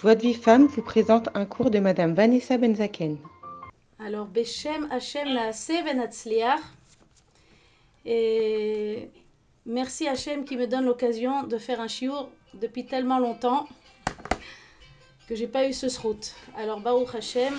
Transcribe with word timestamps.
Joie 0.00 0.14
de 0.14 0.22
vie 0.22 0.32
femme 0.32 0.64
vous 0.64 0.80
présente 0.80 1.28
un 1.34 1.44
cours 1.44 1.70
de 1.70 1.78
Madame 1.78 2.14
Vanessa 2.14 2.56
Benzaken. 2.56 3.18
Alors, 3.98 4.24
Beshem 4.24 4.88
Venatzliach. 4.88 6.58
Et 8.06 9.10
merci 9.66 10.08
Hachem 10.08 10.46
qui 10.46 10.56
me 10.56 10.66
donne 10.66 10.86
l'occasion 10.86 11.42
de 11.42 11.58
faire 11.58 11.82
un 11.82 11.86
chiour 11.86 12.30
depuis 12.54 12.86
tellement 12.86 13.18
longtemps 13.18 13.68
que 15.28 15.34
j'ai 15.34 15.46
pas 15.46 15.68
eu 15.68 15.74
ce 15.74 15.90
srout. 15.90 16.34
Alors, 16.56 16.80
Baruch 16.80 17.14
Hashem. 17.14 17.52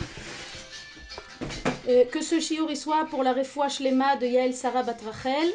Euh, 1.90 2.06
que 2.06 2.24
ce 2.24 2.40
chiour 2.40 2.72
y 2.72 2.76
soit 2.76 3.06
pour 3.06 3.22
la 3.22 3.34
refoua 3.34 3.70
shlema 3.70 4.16
de 4.16 4.26
Yael 4.26 4.56
Sarah 4.56 4.82
Batrachel 4.82 5.52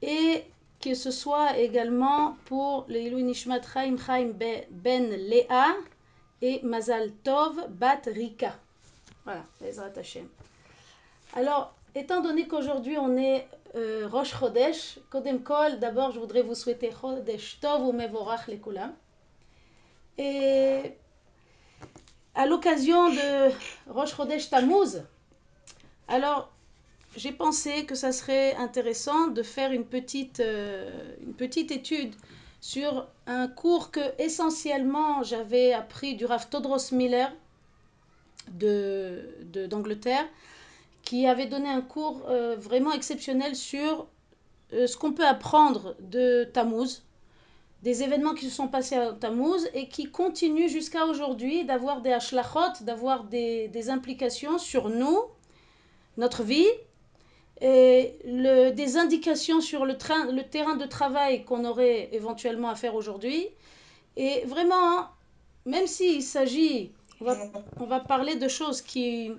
et 0.00 0.44
que 0.80 0.94
ce 0.94 1.10
soit 1.10 1.58
également 1.58 2.36
pour 2.46 2.86
le 2.88 2.98
Ilou 2.98 3.20
Nishmat 3.20 3.60
Chaim 3.72 3.96
Chaim 4.04 4.32
Ben 4.70 5.10
Léa 5.10 5.76
et 6.40 6.60
Mazal 6.62 7.12
Tov 7.22 7.68
Bat 7.68 8.02
Rika. 8.06 8.54
Voilà, 9.24 9.44
Ezrat 9.62 9.92
Hashem. 9.96 10.26
Alors, 11.34 11.74
étant 11.94 12.22
donné 12.22 12.48
qu'aujourd'hui 12.48 12.96
on 12.96 13.16
est 13.18 13.46
euh, 13.76 14.08
Rosh 14.10 14.34
Chodesh, 14.34 14.98
Kodem 15.10 15.42
Kol, 15.42 15.78
d'abord 15.78 16.12
je 16.12 16.18
voudrais 16.18 16.42
vous 16.42 16.54
souhaiter 16.54 16.90
Chodesh 16.90 17.60
Tov 17.60 17.86
ou 17.86 17.92
Mevorach 17.92 18.48
Lekulam. 18.48 18.92
Et 20.16 20.94
à 22.34 22.46
l'occasion 22.46 23.10
de 23.10 23.50
Rosh 23.90 24.16
Chodesh 24.16 24.48
Tammuz, 24.48 25.02
alors 26.08 26.50
j'ai 27.16 27.32
pensé 27.32 27.84
que 27.86 27.94
ça 27.94 28.12
serait 28.12 28.54
intéressant 28.56 29.28
de 29.28 29.42
faire 29.42 29.72
une 29.72 29.84
petite, 29.84 30.40
euh, 30.40 31.16
une 31.22 31.34
petite 31.34 31.70
étude 31.70 32.14
sur 32.60 33.08
un 33.26 33.48
cours 33.48 33.90
que 33.90 34.00
essentiellement 34.22 35.22
j'avais 35.22 35.72
appris 35.72 36.14
du 36.14 36.24
Rav 36.24 36.48
Todros 36.48 36.92
Miller 36.92 37.32
de, 38.52 39.66
d'Angleterre, 39.66 40.26
qui 41.02 41.26
avait 41.26 41.46
donné 41.46 41.68
un 41.68 41.80
cours 41.80 42.22
euh, 42.28 42.56
vraiment 42.56 42.92
exceptionnel 42.92 43.56
sur 43.56 44.06
euh, 44.72 44.86
ce 44.86 44.96
qu'on 44.96 45.12
peut 45.12 45.26
apprendre 45.26 45.96
de 46.00 46.44
Tammuz, 46.44 47.02
des 47.82 48.02
événements 48.02 48.34
qui 48.34 48.44
se 48.44 48.54
sont 48.54 48.68
passés 48.68 48.96
à 48.96 49.12
Tammuz 49.12 49.68
et 49.74 49.88
qui 49.88 50.10
continuent 50.10 50.68
jusqu'à 50.68 51.06
aujourd'hui 51.06 51.64
d'avoir 51.64 52.02
des 52.02 52.12
ashlachot, 52.12 52.82
d'avoir 52.82 53.24
des, 53.24 53.68
des 53.68 53.88
implications 53.88 54.58
sur 54.58 54.90
nous, 54.90 55.18
notre 56.18 56.42
vie, 56.42 56.66
et 57.60 58.16
des 58.24 58.96
indications 58.96 59.60
sur 59.60 59.84
le, 59.84 59.98
train, 59.98 60.30
le 60.32 60.42
terrain 60.42 60.76
de 60.76 60.86
travail 60.86 61.44
qu'on 61.44 61.64
aurait 61.64 62.08
éventuellement 62.12 62.70
à 62.70 62.74
faire 62.74 62.94
aujourd'hui. 62.94 63.48
Et 64.16 64.44
vraiment, 64.46 65.08
même 65.66 65.86
s'il 65.86 66.22
s'agit, 66.22 66.92
on 67.20 67.26
va, 67.26 67.36
on 67.78 67.84
va 67.84 68.00
parler 68.00 68.36
de 68.36 68.48
choses 68.48 68.80
qui, 68.80 69.32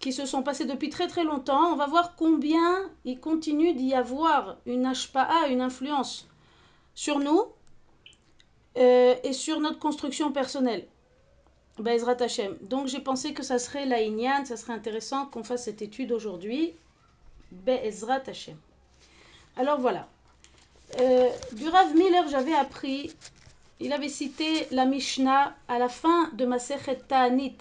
qui 0.00 0.12
se 0.12 0.26
sont 0.26 0.42
passées 0.42 0.64
depuis 0.64 0.88
très 0.88 1.06
très 1.06 1.24
longtemps, 1.24 1.72
on 1.72 1.76
va 1.76 1.86
voir 1.86 2.16
combien 2.16 2.90
il 3.04 3.20
continue 3.20 3.74
d'y 3.74 3.94
avoir 3.94 4.56
une 4.66 4.90
HPA, 4.90 5.48
une 5.48 5.60
influence 5.60 6.26
sur 6.94 7.20
nous 7.20 7.44
euh, 8.76 9.14
et 9.22 9.32
sur 9.32 9.60
notre 9.60 9.78
construction 9.78 10.32
personnelle. 10.32 10.86
Hashem. 11.86 12.58
Donc 12.60 12.88
j'ai 12.88 13.00
pensé 13.00 13.32
que 13.32 13.42
ça 13.42 13.58
serait 13.58 13.86
la 13.86 14.02
Inyan, 14.02 14.44
ça 14.44 14.56
serait 14.56 14.74
intéressant 14.74 15.26
qu'on 15.26 15.42
fasse 15.42 15.64
cette 15.64 15.80
étude 15.80 16.12
aujourd'hui. 16.12 16.74
Be'ezrat 17.52 18.22
Hashem. 18.26 18.56
Alors 19.56 19.80
voilà. 19.80 20.08
Euh, 21.00 21.30
du 21.52 21.68
Rav 21.68 21.94
Miller, 21.94 22.28
j'avais 22.28 22.54
appris, 22.54 23.14
il 23.78 23.92
avait 23.92 24.08
cité 24.08 24.66
la 24.70 24.84
Mishnah 24.84 25.54
à 25.68 25.78
la 25.78 25.88
fin 25.88 26.30
de 26.34 26.44
Masechet 26.44 26.98
Ta'anit. 27.08 27.56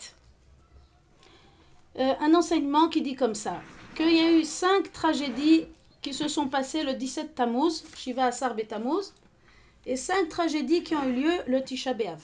Euh, 1.98 2.14
un 2.20 2.34
enseignement 2.34 2.88
qui 2.90 3.02
dit 3.02 3.16
comme 3.16 3.36
ça 3.36 3.62
qu'il 3.96 4.16
y 4.16 4.20
a 4.20 4.32
eu 4.32 4.44
cinq 4.44 4.92
tragédies 4.92 5.66
qui 6.02 6.14
se 6.14 6.28
sont 6.28 6.48
passées 6.48 6.84
le 6.84 6.94
17 6.94 7.36
Tammuz, 7.36 7.84
Shiva 7.96 8.26
Asar 8.26 8.56
Tammuz, 8.68 9.14
et 9.86 9.98
cinq 9.98 10.30
tragédies 10.30 10.84
qui 10.84 10.96
ont 10.96 11.04
eu 11.04 11.14
lieu 11.14 11.34
le 11.48 11.62
Tisha 11.64 11.94
B'Av. 11.94 12.22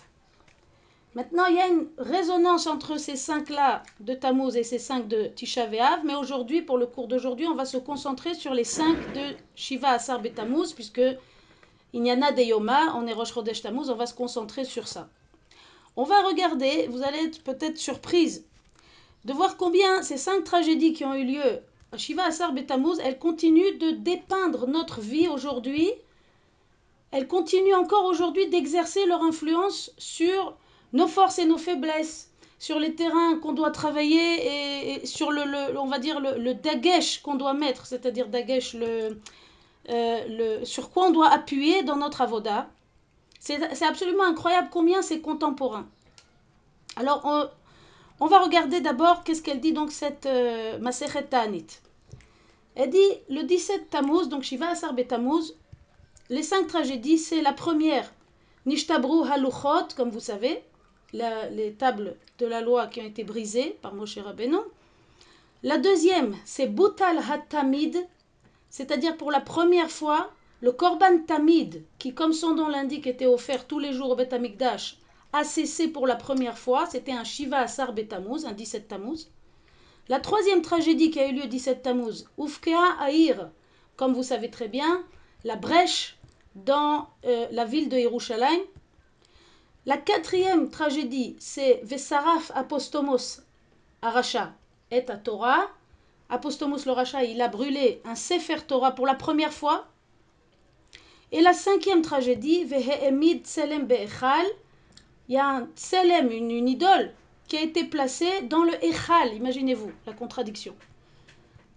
Maintenant, 1.15 1.45
il 1.45 1.55
y 1.55 1.59
a 1.61 1.67
une 1.69 1.87
résonance 1.97 2.67
entre 2.67 2.99
ces 2.99 3.15
cinq-là 3.15 3.83
de 4.01 4.13
Tammuz 4.13 4.57
et 4.57 4.63
ces 4.63 4.79
cinq 4.79 5.07
de 5.07 5.27
Tisha 5.27 5.65
mais 6.03 6.13
aujourd'hui, 6.13 6.61
pour 6.61 6.77
le 6.77 6.87
cours 6.87 7.07
d'aujourd'hui, 7.07 7.47
on 7.47 7.55
va 7.55 7.63
se 7.63 7.77
concentrer 7.77 8.33
sur 8.33 8.53
les 8.53 8.65
cinq 8.65 9.09
de 9.09 9.21
Shiva 9.55 9.91
Asar 9.91 10.21
Tammuz, 10.35 10.73
puisque 10.73 11.01
il 11.93 12.05
y 12.05 12.11
en 12.11 12.21
a 12.21 12.33
des 12.33 12.43
Yoma, 12.43 12.93
on 12.97 13.07
est 13.07 13.13
Rosh 13.13 13.33
Chodesh 13.33 13.61
Tammuz, 13.61 13.89
on 13.89 13.95
va 13.95 14.07
se 14.07 14.13
concentrer 14.13 14.65
sur 14.65 14.89
ça. 14.89 15.07
On 15.95 16.03
va 16.03 16.21
regarder, 16.23 16.87
vous 16.89 17.01
allez 17.01 17.19
être 17.19 17.41
peut-être 17.43 17.77
surprise 17.77 18.45
de 19.23 19.31
voir 19.31 19.55
combien 19.55 20.03
ces 20.03 20.17
cinq 20.17 20.43
tragédies 20.43 20.91
qui 20.91 21.05
ont 21.05 21.15
eu 21.15 21.23
lieu 21.23 21.61
à 21.93 21.97
Shiva 21.97 22.25
Asar 22.25 22.51
Tammuz, 22.67 22.99
elles 23.01 23.19
continuent 23.19 23.77
de 23.77 23.91
dépeindre 23.91 24.67
notre 24.67 24.99
vie 24.99 25.29
aujourd'hui. 25.29 25.89
Elles 27.11 27.29
continuent 27.29 27.75
encore 27.75 28.03
aujourd'hui 28.03 28.49
d'exercer 28.49 29.05
leur 29.05 29.23
influence 29.23 29.93
sur 29.97 30.57
nos 30.93 31.07
forces 31.07 31.39
et 31.39 31.45
nos 31.45 31.57
faiblesses, 31.57 32.29
sur 32.57 32.79
les 32.79 32.95
terrains 32.95 33.37
qu'on 33.39 33.53
doit 33.53 33.71
travailler 33.71 34.95
et, 35.01 35.05
sur 35.05 35.31
le, 35.31 35.43
le, 35.43 35.77
on 35.77 35.87
va 35.87 35.99
dire 35.99 36.19
le, 36.19 36.37
le 36.37 36.53
dagesh 36.53 37.21
qu'on 37.21 37.35
doit 37.35 37.53
mettre, 37.53 37.85
c'est-à-dire 37.85 38.27
dagesh, 38.27 38.73
le, 38.73 39.19
euh, 39.89 40.57
le, 40.59 40.65
sur 40.65 40.89
quoi 40.89 41.07
on 41.07 41.11
doit 41.11 41.29
appuyer 41.29 41.83
dans 41.83 41.97
notre 41.97 42.21
avoda. 42.21 42.67
C'est 43.39 43.61
absolument 43.83 44.23
incroyable 44.23 44.69
combien 44.71 45.03
c'est 45.03 45.19
contemporain. 45.19 45.85
Alors, 46.95 47.21
on, 47.25 47.47
on, 48.19 48.25
va 48.25 48.39
regarder 48.39 48.81
d'abord 48.81 49.23
qu'est-ce 49.23 49.43
qu'elle 49.43 49.59
dit 49.59 49.73
donc 49.73 49.91
cette 49.91 50.25
euh, 50.25 50.79
Ta'anit. 51.29 51.67
Elle 52.73 52.89
dit 52.89 53.11
le 53.29 53.43
17 53.43 53.91
Tammuz, 53.91 54.29
donc 54.29 54.41
Shiva 54.41 54.69
Asar 54.69 54.95
Tammuz, 55.07 55.53
les 56.29 56.41
cinq 56.41 56.65
tragédies, 56.65 57.19
c'est 57.19 57.43
la 57.43 57.53
première, 57.53 58.11
Nishtabru 58.65 59.29
Haluchot, 59.29 59.93
comme 59.95 60.09
vous 60.09 60.19
savez, 60.19 60.63
les 61.51 61.73
tables 61.73 62.15
de 62.39 62.45
la 62.45 62.61
loi 62.61 62.87
qui 62.87 63.01
ont 63.01 63.05
été 63.05 63.23
brisées 63.23 63.77
par 63.81 63.93
Moshe 63.93 64.17
Rabbeinu. 64.17 64.57
La 65.63 65.77
deuxième, 65.77 66.35
c'est 66.45 66.67
Boutal 66.67 67.17
Hatamid, 67.17 67.97
c'est-à-dire 68.69 69.17
pour 69.17 69.31
la 69.31 69.39
première 69.39 69.89
fois, 69.89 70.29
le 70.61 70.71
Korban 70.71 71.19
Tamid, 71.25 71.83
qui 71.97 72.13
comme 72.13 72.33
son 72.33 72.55
nom 72.55 72.67
l'indique 72.67 73.07
était 73.07 73.25
offert 73.25 73.67
tous 73.67 73.79
les 73.79 73.93
jours 73.93 74.11
au 74.11 74.15
Bet 74.15 74.33
Amikdash, 74.33 74.97
a 75.33 75.43
cessé 75.43 75.87
pour 75.87 76.07
la 76.07 76.15
première 76.15 76.57
fois. 76.57 76.85
C'était 76.85 77.11
un 77.11 77.23
Shiva 77.23 77.59
Asar 77.59 77.93
Betamuz, 77.93 78.45
un 78.45 78.53
17 78.53 78.87
Tammuz. 78.87 79.27
La 80.07 80.19
troisième 80.19 80.61
tragédie 80.61 81.09
qui 81.09 81.19
a 81.19 81.27
eu 81.27 81.33
lieu 81.33 81.47
17 81.47 81.81
Tammuz, 81.81 82.25
Ufkea 82.37 82.95
Aïr, 82.99 83.49
comme 83.95 84.13
vous 84.13 84.23
savez 84.23 84.49
très 84.49 84.67
bien, 84.67 85.03
la 85.43 85.55
brèche 85.55 86.17
dans 86.55 87.07
euh, 87.25 87.47
la 87.51 87.65
ville 87.65 87.89
de 87.89 87.97
Yerushalayim, 87.97 88.61
la 89.85 89.97
quatrième 89.97 90.69
tragédie, 90.69 91.35
c'est 91.39 91.81
Vesaraf 91.83 92.51
Apostomos 92.55 93.41
Aracha 94.01 94.53
et 94.91 95.09
à 95.09 95.17
Torah. 95.17 95.69
Apostomos 96.29 96.85
le 96.85 96.91
Racha, 96.91 97.23
il 97.23 97.39
a 97.41 97.47
brûlé 97.47 98.01
un 98.03 98.15
Sefer 98.15 98.65
Torah 98.67 98.93
pour 98.93 99.05
la 99.05 99.13
première 99.13 99.53
fois. 99.53 99.87
Et 101.31 101.41
la 101.41 101.53
cinquième 101.53 102.01
tragédie, 102.01 102.63
Vehemid 102.63 103.45
Tselem 103.45 103.85
Be'echal, 103.85 104.45
il 105.27 105.35
y 105.35 105.37
a 105.37 105.47
un 105.47 105.67
Tselem, 105.75 106.31
une, 106.31 106.67
idole, 106.67 107.13
qui 107.47 107.57
a 107.57 107.61
été 107.61 107.83
placée 107.83 108.41
dans 108.43 108.63
le 108.63 108.73
Echal. 108.83 109.33
Imaginez-vous 109.35 109.91
la 110.07 110.13
contradiction. 110.13 110.75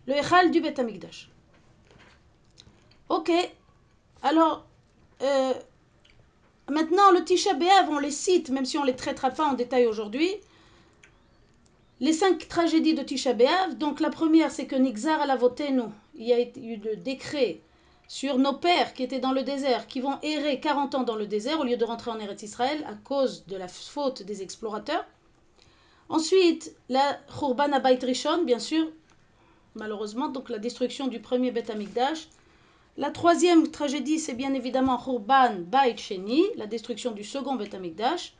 Le 0.06 0.14
Echal 0.14 0.50
du 0.50 0.60
Beth 0.60 0.78
Amikdash. 0.78 1.30
Ok, 3.10 3.30
alors, 4.22 4.66
euh, 5.22 5.54
Maintenant, 6.68 7.10
le 7.12 7.24
Tisha 7.24 7.54
B'Av, 7.54 7.88
on 7.90 7.98
les 7.98 8.10
cite, 8.10 8.50
même 8.50 8.66
si 8.66 8.76
on 8.76 8.82
ne 8.82 8.88
les 8.88 8.96
traitera 8.96 9.30
pas 9.30 9.46
en 9.46 9.54
détail 9.54 9.86
aujourd'hui. 9.86 10.30
Les 12.00 12.12
cinq 12.12 12.46
tragédies 12.46 12.94
de 12.94 13.02
Tisha 13.02 13.32
B'Av. 13.32 13.78
Donc, 13.78 14.00
la 14.00 14.10
première, 14.10 14.50
c'est 14.50 14.66
que 14.66 14.76
Nixar 14.76 15.20
Alavotenu, 15.20 15.84
il 16.14 16.26
y 16.26 16.32
a 16.32 16.40
eu 16.40 16.76
le 16.76 16.96
décret 16.96 17.60
sur 18.06 18.38
nos 18.38 18.52
pères 18.52 18.92
qui 18.92 19.02
étaient 19.02 19.18
dans 19.18 19.32
le 19.32 19.42
désert, 19.42 19.86
qui 19.86 20.00
vont 20.00 20.18
errer 20.22 20.60
40 20.60 20.94
ans 20.94 21.02
dans 21.04 21.16
le 21.16 21.26
désert 21.26 21.60
au 21.60 21.64
lieu 21.64 21.76
de 21.76 21.84
rentrer 21.84 22.10
en 22.10 22.18
Eretz 22.18 22.42
Israël 22.42 22.84
à 22.86 22.94
cause 22.94 23.44
de 23.46 23.56
la 23.56 23.68
faute 23.68 24.22
des 24.22 24.42
explorateurs. 24.42 25.04
Ensuite, 26.08 26.74
la 26.88 27.18
Khurban 27.38 27.72
Abayt 27.72 27.98
Rishon, 28.02 28.44
bien 28.44 28.58
sûr, 28.58 28.88
malheureusement, 29.74 30.28
donc 30.28 30.48
la 30.48 30.58
destruction 30.58 31.08
du 31.08 31.20
premier 31.20 31.50
Beth 31.50 31.70
Amikdash. 31.70 32.28
La 32.98 33.12
troisième 33.12 33.70
tragédie, 33.70 34.18
c'est 34.18 34.34
bien 34.34 34.54
évidemment 34.54 34.98
Khurban 34.98 35.54
Bait 35.60 35.96
Sheni, 35.96 36.42
la 36.56 36.66
destruction 36.66 37.12
du 37.12 37.22
second 37.22 37.54
Beth 37.54 37.72
Amikdash. 37.72 38.32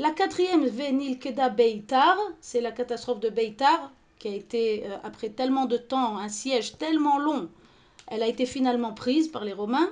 La 0.00 0.10
quatrième, 0.10 0.66
Venil 0.66 1.20
Keda 1.20 1.48
Beitar, 1.48 2.18
c'est 2.40 2.60
la 2.60 2.72
catastrophe 2.72 3.20
de 3.20 3.28
Beitar, 3.28 3.92
qui 4.18 4.26
a 4.26 4.32
été, 4.32 4.82
euh, 4.84 4.96
après 5.04 5.28
tellement 5.28 5.66
de 5.66 5.76
temps, 5.76 6.18
un 6.18 6.28
siège 6.28 6.76
tellement 6.76 7.20
long, 7.20 7.48
elle 8.08 8.24
a 8.24 8.26
été 8.26 8.46
finalement 8.46 8.92
prise 8.92 9.28
par 9.28 9.44
les 9.44 9.52
Romains. 9.52 9.88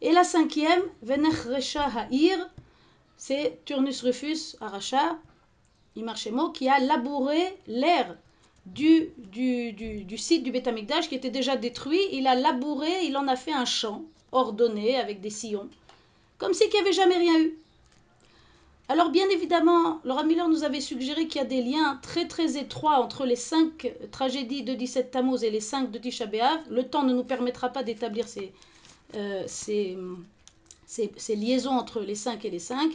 Et 0.00 0.12
la 0.12 0.22
cinquième, 0.22 0.82
Venech 1.02 1.34
Resha 1.34 1.86
Ha'ir, 1.86 2.38
c'est 3.16 3.58
Turnus 3.64 4.00
Rufus 4.02 4.54
Aracha, 4.60 5.18
Imarchemo, 5.96 6.50
qui 6.50 6.68
a 6.68 6.78
labouré 6.78 7.56
l'air 7.66 8.16
du, 8.66 9.10
du, 9.18 9.72
du, 9.72 10.04
du, 10.04 10.18
site 10.18 10.42
du 10.42 10.52
qui 10.52 11.14
était 11.14 11.30
déjà 11.30 11.56
détruit. 11.56 12.00
Il 12.12 12.26
a 12.26 12.34
labouré, 12.34 12.90
il 13.04 13.16
en 13.16 13.28
a 13.28 13.36
fait 13.36 13.52
un 13.52 13.64
champ 13.64 14.02
ordonné 14.32 14.96
avec 14.96 15.20
des 15.20 15.30
sillons, 15.30 15.68
comme 16.38 16.54
si 16.54 16.64
qu'il 16.68 16.80
n'y 16.80 16.86
avait 16.86 16.92
jamais 16.92 17.18
rien 17.18 17.38
eu. 17.40 17.58
Alors 18.88 19.10
bien 19.10 19.28
évidemment, 19.30 20.00
Laura 20.04 20.24
Miller 20.24 20.48
nous 20.48 20.62
avait 20.62 20.80
suggéré 20.80 21.26
qu'il 21.26 21.40
y 21.40 21.44
a 21.44 21.46
des 21.46 21.62
liens 21.62 21.98
très 22.02 22.28
très 22.28 22.58
étroits 22.58 22.98
entre 22.98 23.24
les 23.24 23.36
cinq 23.36 23.94
tragédies 24.10 24.62
de 24.62 24.74
17 24.74 25.10
Tammuz 25.10 25.42
et 25.42 25.50
les 25.50 25.60
cinq 25.60 25.90
de 25.90 25.98
Tisha. 25.98 26.26
Le 26.68 26.82
temps 26.82 27.02
ne 27.02 27.14
nous 27.14 27.24
permettra 27.24 27.70
pas 27.70 27.82
d'établir 27.82 28.28
ces, 28.28 28.52
euh, 29.14 29.42
ces, 29.46 29.96
ces, 30.86 31.10
ces, 31.16 31.34
liaisons 31.34 31.70
entre 31.70 32.00
les 32.00 32.14
cinq 32.14 32.44
et 32.44 32.50
les 32.50 32.58
cinq. 32.58 32.92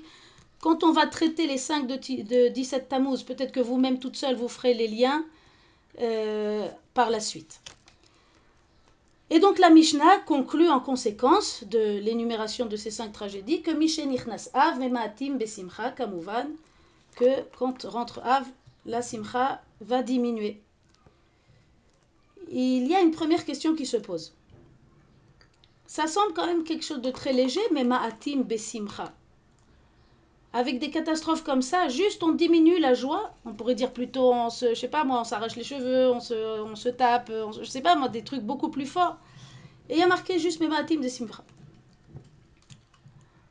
Quand 0.61 0.83
on 0.83 0.91
va 0.91 1.07
traiter 1.07 1.47
les 1.47 1.57
cinq 1.57 1.87
de, 1.87 1.95
de 1.95 2.49
17 2.49 2.87
Tammuz, 2.89 3.23
peut-être 3.23 3.51
que 3.51 3.59
vous-même 3.59 3.97
toute 3.97 4.15
seule 4.15 4.35
vous 4.35 4.49
ferez 4.49 4.75
les 4.75 4.87
liens 4.87 5.25
euh, 6.01 6.67
par 6.93 7.09
la 7.09 7.19
suite. 7.19 7.61
Et 9.31 9.39
donc 9.39 9.59
la 9.59 9.69
Mishnah 9.69 10.19
conclut 10.25 10.69
en 10.69 10.79
conséquence 10.79 11.63
de 11.65 11.99
l'énumération 11.99 12.65
de 12.65 12.75
ces 12.75 12.89
cinq 12.89 13.11
tragédies 13.11 13.61
que 13.61 13.71
Mishenichnas 13.71 14.49
Av 14.53 14.79
Memaatim 14.79 15.37
Besimcha 15.37 15.91
Kamuvan, 15.91 16.47
que 17.15 17.43
quand 17.57 17.83
rentre 17.83 18.19
Av, 18.23 18.47
la 18.85 19.01
Simcha 19.01 19.61
va 19.81 20.01
diminuer. 20.01 20.61
Il 22.51 22.87
y 22.87 22.95
a 22.95 23.01
une 23.01 23.11
première 23.11 23.45
question 23.45 23.75
qui 23.75 23.85
se 23.85 23.97
pose. 23.97 24.33
Ça 25.85 26.07
semble 26.07 26.33
quand 26.33 26.47
même 26.47 26.63
quelque 26.63 26.85
chose 26.85 27.01
de 27.01 27.11
très 27.11 27.33
léger, 27.33 27.61
mais 27.71 27.83
Ma'atim 27.83 28.41
Besimcha. 28.41 29.13
Avec 30.51 30.79
des 30.79 30.89
catastrophes 30.89 31.43
comme 31.43 31.61
ça, 31.61 31.89
juste 31.89 32.23
on 32.23 32.31
diminue 32.31 32.79
la 32.79 32.95
joie. 32.95 33.33
On 33.45 33.53
pourrait 33.53 33.75
dire 33.75 33.91
plutôt, 33.91 34.33
on 34.33 34.49
se, 34.49 34.69
je 34.69 34.79
sais 34.79 34.87
pas 34.87 35.03
moi, 35.03 35.21
on 35.21 35.23
s'arrache 35.23 35.55
les 35.55 35.63
cheveux, 35.63 36.09
on 36.09 36.19
se, 36.19 36.61
on 36.61 36.75
se 36.75 36.89
tape, 36.89 37.29
on 37.29 37.51
je 37.51 37.65
sais 37.65 37.81
pas 37.81 37.95
moi, 37.95 38.09
des 38.09 38.23
trucs 38.23 38.41
beaucoup 38.41 38.69
plus 38.69 38.87
forts. 38.87 39.17
Et 39.89 39.93
il 39.93 39.99
y 39.99 40.03
a 40.03 40.07
marqué 40.07 40.39
juste 40.39 40.59
Mematim 40.59 41.01
de 41.01 41.07
Simcha. 41.07 41.43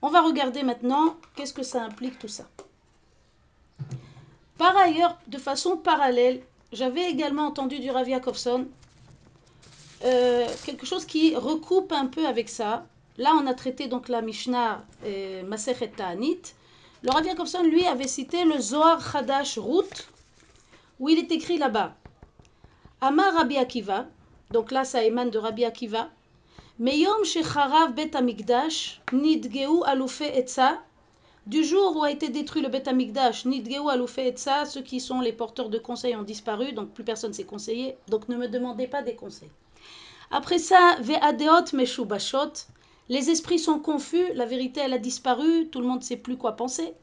On 0.02 0.08
va 0.08 0.22
regarder 0.22 0.62
maintenant 0.62 1.16
qu'est-ce 1.34 1.52
que 1.52 1.62
ça 1.62 1.82
implique 1.82 2.18
tout 2.18 2.28
ça. 2.28 2.44
Par 4.56 4.76
ailleurs, 4.76 5.16
de 5.28 5.38
façon 5.38 5.76
parallèle, 5.76 6.42
j'avais 6.72 7.08
également 7.10 7.46
entendu 7.46 7.78
du 7.78 7.90
Rav 7.90 8.08
Yakovson 8.08 8.66
euh, 10.04 10.46
quelque 10.64 10.86
chose 10.86 11.04
qui 11.04 11.34
recoupe 11.34 11.92
un 11.92 12.06
peu 12.06 12.26
avec 12.26 12.48
ça. 12.48 12.86
Là, 13.16 13.32
on 13.34 13.46
a 13.46 13.54
traité 13.54 13.88
donc 13.88 14.08
la 14.08 14.22
Mishnah 14.22 14.84
euh, 15.04 15.42
Masechet 15.44 15.88
Ta'anit. 15.88 16.40
Le 17.02 17.12
Rav 17.12 17.24
Yakovson, 17.24 17.62
lui, 17.62 17.86
avait 17.86 18.08
cité 18.08 18.44
le 18.44 18.58
Zohar 18.58 19.00
Chadash 19.12 19.56
Ruth, 19.56 20.08
où 20.98 21.08
il 21.08 21.18
est 21.18 21.30
écrit 21.30 21.56
là-bas 21.56 21.94
Amar 23.00 23.34
Rabbi 23.34 23.56
Akiva, 23.56 24.06
donc 24.50 24.72
là, 24.72 24.84
ça 24.84 25.04
émane 25.04 25.30
de 25.30 25.38
Rabbi 25.38 25.64
Akiva. 25.64 26.08
Meyom 26.80 27.24
Shecharav 27.24 27.92
Bet 27.94 28.16
Amigdash, 28.16 29.00
Nidgeu 29.12 29.84
Alufe 29.84 30.22
Etza, 30.22 30.82
du 31.46 31.62
jour 31.62 31.96
où 31.96 32.02
a 32.02 32.10
été 32.10 32.30
détruit 32.30 32.62
le 32.62 32.68
Bet 32.68 32.88
Amigdash, 32.88 33.44
Nidgeu 33.44 33.88
Alufe 33.88 34.18
Etza, 34.18 34.64
ceux 34.64 34.82
qui 34.82 34.98
sont 34.98 35.20
les 35.20 35.32
porteurs 35.32 35.68
de 35.68 35.78
conseils 35.78 36.16
ont 36.16 36.22
disparu, 36.22 36.72
donc 36.72 36.90
plus 36.90 37.04
personne 37.04 37.32
s'est 37.32 37.44
conseillé, 37.44 37.96
donc 38.08 38.28
ne 38.28 38.36
me 38.36 38.48
demandez 38.48 38.88
pas 38.88 39.02
des 39.02 39.14
conseils. 39.14 39.50
Après 40.32 40.58
ça, 40.58 40.96
Ve'adeot 41.00 41.74
Meshubashot, 41.74 42.52
les 43.08 43.30
esprits 43.30 43.58
sont 43.58 43.78
confus, 43.78 44.32
la 44.34 44.46
vérité 44.46 44.80
elle 44.80 44.92
a 44.92 44.98
disparu, 44.98 45.68
tout 45.68 45.80
le 45.80 45.86
monde 45.86 46.00
ne 46.00 46.04
sait 46.04 46.16
plus 46.16 46.36
quoi 46.36 46.56
penser. 46.56 46.94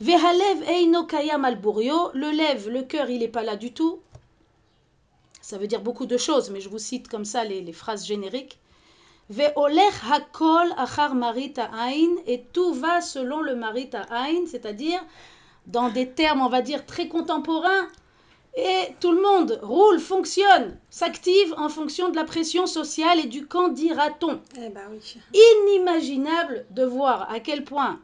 Vehalev 0.00 0.62
eino 0.68 1.04
kayam 1.04 1.44
al 1.44 1.60
le 1.60 2.30
lève, 2.30 2.68
le 2.68 2.82
cœur, 2.82 3.10
il 3.10 3.18
n'est 3.18 3.28
pas 3.28 3.42
là 3.42 3.56
du 3.56 3.72
tout. 3.72 4.00
Ça 5.42 5.58
veut 5.58 5.66
dire 5.66 5.82
beaucoup 5.82 6.06
de 6.06 6.16
choses, 6.16 6.50
mais 6.50 6.60
je 6.60 6.68
vous 6.68 6.78
cite 6.78 7.08
comme 7.08 7.24
ça 7.24 7.44
les, 7.44 7.60
les 7.60 7.72
phrases 7.72 8.06
génériques. 8.06 8.58
Ve'olech 9.28 9.94
hakol 10.10 10.72
achar 10.76 11.14
marita 11.14 11.70
ain, 11.74 12.16
et 12.26 12.42
tout 12.52 12.72
va 12.72 13.00
selon 13.00 13.40
le 13.40 13.54
marita 13.54 14.06
ain, 14.10 14.46
c'est-à-dire 14.46 15.00
dans 15.66 15.88
des 15.88 16.10
termes, 16.10 16.40
on 16.40 16.48
va 16.48 16.62
dire, 16.62 16.86
très 16.86 17.08
contemporains, 17.08 17.88
et 18.56 18.94
tout 19.00 19.12
le 19.12 19.22
monde 19.22 19.60
roule, 19.62 20.00
fonctionne, 20.00 20.76
s'active 20.90 21.54
en 21.56 21.68
fonction 21.68 22.08
de 22.08 22.16
la 22.16 22.24
pression 22.24 22.66
sociale 22.66 23.20
et 23.20 23.26
du 23.26 23.46
camp 23.46 23.68
dira-t-on. 23.68 24.40
Eh 24.56 24.68
ben 24.70 24.82
oui. 24.90 25.16
Inimaginable 25.32 26.66
de 26.70 26.84
voir 26.84 27.30
à 27.30 27.40
quel 27.40 27.64
point 27.64 28.00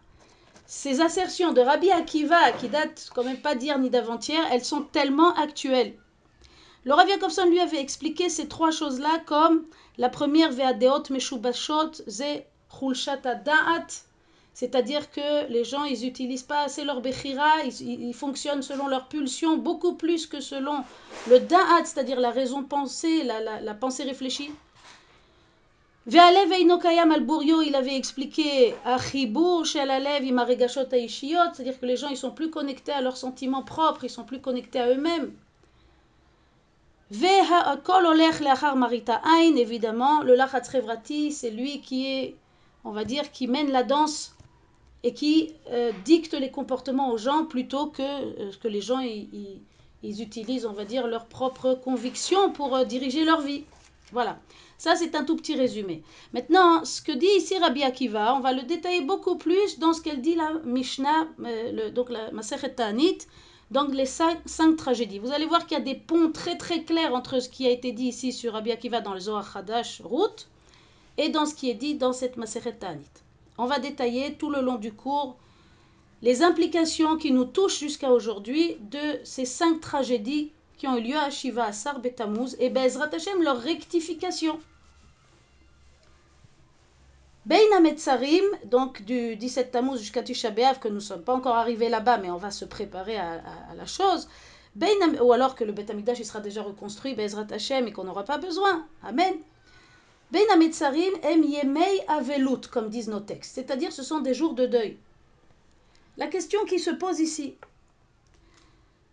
ces 0.67 1.01
assertions 1.01 1.53
de 1.53 1.61
Rabbi 1.61 1.91
Akiva, 1.91 2.53
qui 2.53 2.69
datent 2.69 3.11
quand 3.15 3.25
même 3.25 3.41
pas 3.41 3.55
d'hier 3.55 3.79
ni 3.79 3.89
d'avant-hier, 3.91 4.45
elles 4.51 4.65
sont 4.65 4.83
tellement 4.83 5.33
actuelles. 5.35 5.95
Le 6.85 6.95
Rav 6.95 7.09
Yakovson 7.09 7.49
lui 7.49 7.61
avait 7.61 7.81
expliqué 7.81 8.29
ces 8.29 8.49
trois 8.49 8.71
choses-là 8.71 9.21
comme 9.27 9.65
la 9.99 10.09
première 10.09 10.53
ve'adeot 10.53 11.11
meshubashot 11.11 11.93
ze 12.07 12.43
chulshat 12.71 13.17
da'at, 13.17 13.87
c'est-à-dire 14.59 15.11
que 15.11 15.47
les 15.53 15.65
gens, 15.65 15.85
ils 15.85 16.01
n'utilisent 16.01 16.43
pas 16.43 16.63
assez 16.63 16.83
leur 16.83 17.03
bechira, 17.03 17.63
ils, 17.67 18.07
ils, 18.09 18.15
fonctionnent 18.15 18.63
selon 18.63 18.89
leur 18.89 19.07
pulsion 19.07 19.59
beaucoup 19.59 19.97
plus 19.97 20.27
que 20.27 20.41
selon 20.41 20.83
le 21.29 21.41
da'at, 21.41 21.85
c'est-à-dire 21.85 22.19
la 22.19 22.31
raison 22.31 22.63
pensée, 22.63 23.23
la, 23.23 23.39
la, 23.41 23.61
la 23.61 23.75
pensée 23.75 24.05
réfléchie. 24.05 24.51
Il 26.07 26.19
avait 26.19 27.97
expliqué 27.97 28.75
aishiyot, 30.95 31.39
c'est-à-dire 31.53 31.79
que 31.79 31.85
les 31.85 31.99
gens, 31.99 32.09
ils 32.09 32.17
sont 32.17 32.31
plus 32.31 32.49
connectés 32.49 32.93
à 32.93 33.03
leurs 33.03 33.19
sentiments 33.19 33.63
propres, 33.63 34.05
ils 34.05 34.11
sont 34.11 34.25
plus 34.25 34.41
connectés 34.41 34.81
à 34.81 34.89
eux-mêmes. 34.89 35.35
Ve'ha'akol 37.11 38.07
olech 38.07 38.41
leachar 38.41 38.75
marita 38.75 39.21
ain, 39.23 39.55
évidemment, 39.57 40.23
le 40.23 40.33
revrati, 40.33 41.31
c'est 41.31 41.51
lui 41.51 41.83
qui 41.83 42.07
est, 42.07 42.37
on 42.85 42.93
va 42.93 43.05
dire, 43.05 43.31
qui 43.31 43.49
mène 43.49 43.71
la 43.71 43.83
danse 43.83 44.33
et 45.07 45.15
qui 45.15 45.55
euh, 45.71 45.93
dicte 46.05 46.35
les 46.35 46.51
comportements 46.51 47.13
aux 47.13 47.17
gens 47.17 47.45
plutôt 47.45 47.87
que, 47.87 48.03
euh, 48.03 48.51
que 48.61 48.67
les 48.67 48.81
gens 48.81 48.99
ils, 48.99 50.21
utilisent, 50.21 50.67
on 50.67 50.73
va 50.73 50.85
dire, 50.85 51.07
leurs 51.07 51.27
propres 51.27 51.75
convictions 51.75 52.51
pour 52.51 52.75
euh, 52.75 52.85
diriger 52.85 53.25
leur 53.25 53.41
vie. 53.41 53.63
Voilà. 54.11 54.37
Ça, 54.79 54.97
c'est 54.97 55.15
un 55.15 55.23
tout 55.23 55.37
petit 55.37 55.55
résumé. 55.55 56.03
Maintenant, 56.33 56.85
ce 56.85 57.01
que 57.01 57.13
dit 57.13 57.31
ici 57.37 57.57
Rabbi 57.57 57.85
Akiva, 57.85 58.35
on 58.35 58.41
va 58.41 58.53
le 58.53 58.63
détailler 58.63 59.03
beaucoup 59.03 59.37
plus 59.37 59.79
dans 59.79 59.93
ce 59.93 60.03
qu'elle 60.03 60.21
dit 60.21 60.35
la 60.35 60.55
Mishnah, 60.65 61.29
le, 61.39 61.91
donc 61.91 62.11
la 62.11 62.33
Masechet 62.33 62.75
Ta'anit, 62.75 63.19
donc 63.71 63.95
les 63.95 64.07
cinq, 64.07 64.45
tragédies. 64.77 65.21
Vous 65.21 65.31
allez 65.31 65.47
voir 65.47 65.67
qu'il 65.67 65.79
y 65.79 65.81
a 65.81 65.85
des 65.85 65.95
ponts 65.95 66.33
très 66.33 66.59
très 66.59 66.83
clairs 66.83 67.15
entre 67.15 67.39
ce 67.39 67.49
qui 67.49 67.65
a 67.69 67.71
été 67.71 67.93
dit 67.93 68.09
ici 68.09 68.33
sur 68.33 68.55
Rabbi 68.55 68.73
Akiva 68.73 69.01
dans 69.01 69.15
le 69.15 69.21
Zohar 69.21 69.57
Hadash, 69.57 70.03
Ruth, 70.05 70.49
et 71.17 71.29
dans 71.29 71.47
ce 71.47 71.55
qui 71.55 71.71
est 71.71 71.75
dit 71.75 71.95
dans 71.95 72.13
cette 72.13 72.37
Masechet 72.37 72.73
Ta'anit. 72.73 73.07
On 73.59 73.67
va 73.67 73.79
détailler 73.79 74.35
tout 74.35 74.51
le 74.51 74.61
long 74.61 74.77
du 74.77 74.93
cours 74.93 75.37
les 76.23 76.43
implications 76.43 77.17
qui 77.19 77.31
nous 77.31 77.45
touchent 77.45 77.79
jusqu'à 77.79 78.11
aujourd'hui 78.11 78.77
de 78.81 79.21
ces 79.25 79.45
cinq 79.45 79.81
tragédies 79.81 80.53
qui 80.79 80.87
ont 80.87 80.97
eu 80.97 81.03
lieu 81.03 81.17
à 81.17 81.31
Shiva, 81.31 81.67
à 81.67 81.73
Sar, 81.73 82.01
Betamuz, 82.01 82.57
et 82.59 82.71
Bezrat 82.71 83.11
Hashem, 83.15 83.43
leur 83.43 83.59
rectification. 83.59 84.59
Beina 87.47 87.81
Metzarim, 87.81 88.45
donc 88.65 89.03
du 89.03 89.37
17 89.37 89.71
Tammuz 89.71 89.99
jusqu'à 89.99 90.23
Tisha 90.23 90.51
que 90.51 90.89
nous 90.89 90.97
ne 90.97 91.01
sommes 91.01 91.23
pas 91.23 91.35
encore 91.35 91.55
arrivés 91.55 91.89
là-bas, 91.89 92.19
mais 92.19 92.31
on 92.31 92.37
va 92.39 92.51
se 92.51 92.65
préparer 92.65 93.17
à, 93.17 93.41
la 93.77 93.87
chose. 93.87 94.29
Ou 95.23 95.33
alors 95.33 95.55
que 95.55 95.65
le 95.65 95.73
Bet 95.73 95.87
il 95.89 96.25
sera 96.27 96.41
déjà 96.41 96.63
reconstruit, 96.63 97.15
Bezrat 97.15 97.47
Hashem, 97.51 97.87
et 97.87 97.93
qu'on 97.93 98.05
n'aura 98.05 98.25
pas 98.25 98.39
besoin. 98.39 98.85
Amen. 99.03 99.37
Ben 100.31 100.43
Ametzarim 100.53 101.15
em 101.23 101.43
yemei 101.43 102.05
avelut, 102.09 102.69
comme 102.71 102.91
disent 102.91 103.09
nos 103.09 103.21
textes, 103.21 103.55
c'est-à-dire 103.55 103.93
ce 103.93 104.03
sont 104.03 104.21
des 104.21 104.35
jours 104.35 104.55
de 104.55 104.67
deuil. 104.67 104.97
La 106.17 106.27
question 106.27 106.65
qui 106.65 106.79
se 106.79 106.91
pose 106.91 107.21
ici, 107.21 107.55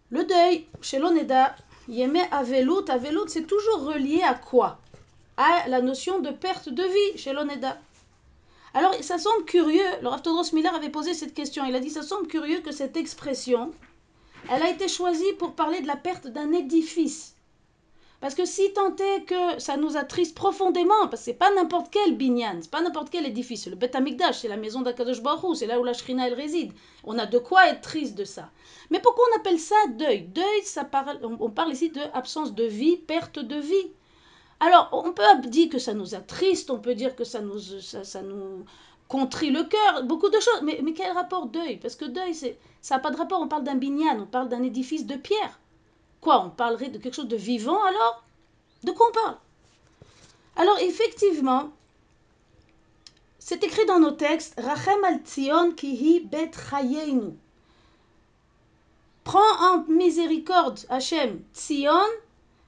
le 0.09 0.23
deuil, 0.25 0.65
chez 0.81 0.99
l'Oneda, 0.99 1.55
yemei 1.87 2.23
avelut, 2.31 2.89
avelut, 2.89 3.27
c'est 3.27 3.45
toujours 3.45 3.83
relié 3.83 4.21
à 4.23 4.33
quoi? 4.33 4.79
À 5.37 5.67
la 5.67 5.81
notion 5.81 6.19
de 6.19 6.31
perte 6.31 6.69
de 6.69 6.83
vie 6.83 7.17
chez 7.17 7.33
l'Oneda. 7.33 7.79
Alors, 8.75 8.95
ça 9.01 9.19
semble 9.19 9.45
curieux, 9.45 9.85
le 10.01 10.07
Rav 10.07 10.21
Miller 10.53 10.73
avait 10.73 10.89
posé 10.89 11.13
cette 11.13 11.35
question, 11.35 11.63
il 11.65 11.75
a 11.75 11.79
dit, 11.79 11.91
ça 11.91 12.01
semble 12.01 12.27
curieux 12.27 12.61
que 12.61 12.71
cette 12.71 12.97
expression, 12.97 13.71
elle 14.51 14.63
a 14.63 14.69
été 14.69 14.87
choisie 14.87 15.33
pour 15.37 15.53
parler 15.53 15.81
de 15.81 15.87
la 15.87 15.95
perte 15.95 16.27
d'un 16.27 16.51
édifice. 16.53 17.32
Parce 18.23 18.35
que 18.35 18.45
si 18.45 18.71
tant 18.71 18.95
est 18.95 19.25
que 19.25 19.59
ça 19.59 19.75
nous 19.75 19.97
attriste 19.97 20.33
profondément, 20.33 21.09
parce 21.09 21.23
que 21.23 21.25
c'est 21.25 21.33
pas 21.33 21.53
n'importe 21.53 21.91
quel 21.91 22.15
binyan, 22.15 22.59
c'est 22.61 22.71
pas 22.71 22.81
n'importe 22.81 23.09
quel 23.09 23.25
édifice. 23.25 23.67
Le 23.67 23.75
Bet 23.75 23.97
Amikdash, 23.97 24.39
c'est 24.39 24.47
la 24.47 24.55
maison 24.55 24.79
d'Akadosh 24.79 25.21
Baruch 25.21 25.57
c'est 25.57 25.65
là 25.65 25.77
où 25.77 25.83
la 25.83 25.91
Shrina 25.91 26.27
elle 26.27 26.33
réside. 26.33 26.71
On 27.03 27.19
a 27.19 27.25
de 27.25 27.37
quoi 27.37 27.67
être 27.67 27.81
triste 27.81 28.17
de 28.17 28.23
ça. 28.23 28.49
Mais 28.91 29.01
pourquoi 29.01 29.25
on 29.29 29.37
appelle 29.37 29.59
ça 29.59 29.75
deuil? 29.97 30.21
Deuil, 30.21 30.63
ça 30.63 30.85
parle, 30.85 31.19
on 31.21 31.49
parle 31.49 31.73
ici 31.73 31.89
de 31.89 31.99
absence 32.13 32.55
de 32.55 32.63
vie, 32.63 32.95
perte 32.95 33.39
de 33.39 33.57
vie. 33.57 33.91
Alors, 34.61 34.87
on 34.93 35.11
peut 35.11 35.23
dire 35.49 35.67
que 35.67 35.77
ça 35.77 35.93
nous 35.93 36.15
attriste, 36.15 36.71
on 36.71 36.79
peut 36.79 36.95
dire 36.95 37.17
que 37.17 37.25
ça 37.25 37.41
nous, 37.41 37.59
ça, 37.59 38.05
ça 38.05 38.21
nous 38.21 38.63
contrit 39.09 39.51
le 39.51 39.65
cœur, 39.65 40.03
beaucoup 40.05 40.29
de 40.29 40.39
choses. 40.39 40.61
Mais, 40.63 40.79
mais 40.81 40.93
quel 40.93 41.11
rapport 41.11 41.47
deuil? 41.47 41.75
Parce 41.75 41.97
que 41.97 42.05
deuil, 42.05 42.33
ça 42.33 42.95
n'a 42.95 42.99
pas 42.99 43.11
de 43.11 43.17
rapport. 43.17 43.41
On 43.41 43.49
parle 43.49 43.65
d'un 43.65 43.75
binyan, 43.75 44.21
on 44.21 44.27
parle 44.27 44.47
d'un 44.47 44.63
édifice 44.63 45.05
de 45.05 45.17
pierre. 45.17 45.59
Quoi 46.23 46.45
On 46.45 46.49
parlerait 46.49 46.87
de 46.87 46.99
quelque 46.99 47.15
chose 47.15 47.27
de 47.27 47.35
vivant 47.35 47.83
alors? 47.83 48.23
De 48.83 48.91
quoi 48.93 49.07
on 49.09 49.11
parle? 49.11 49.37
Alors 50.55 50.79
effectivement, 50.79 51.71
c'est 53.39 53.61
écrit 53.61 53.85
dans 53.85 53.99
nos 53.99 54.11
textes 54.11 54.57
Rachem 54.57 55.03
al 55.03 55.19
Tzion 55.25 55.73
kihi 55.73 56.21
bet 56.21 56.51
chayenu. 56.69 57.33
Prends 59.25 59.39
en 59.59 59.83
miséricorde, 59.89 60.79
Hachem, 60.89 61.41
Tzion, 61.53 62.07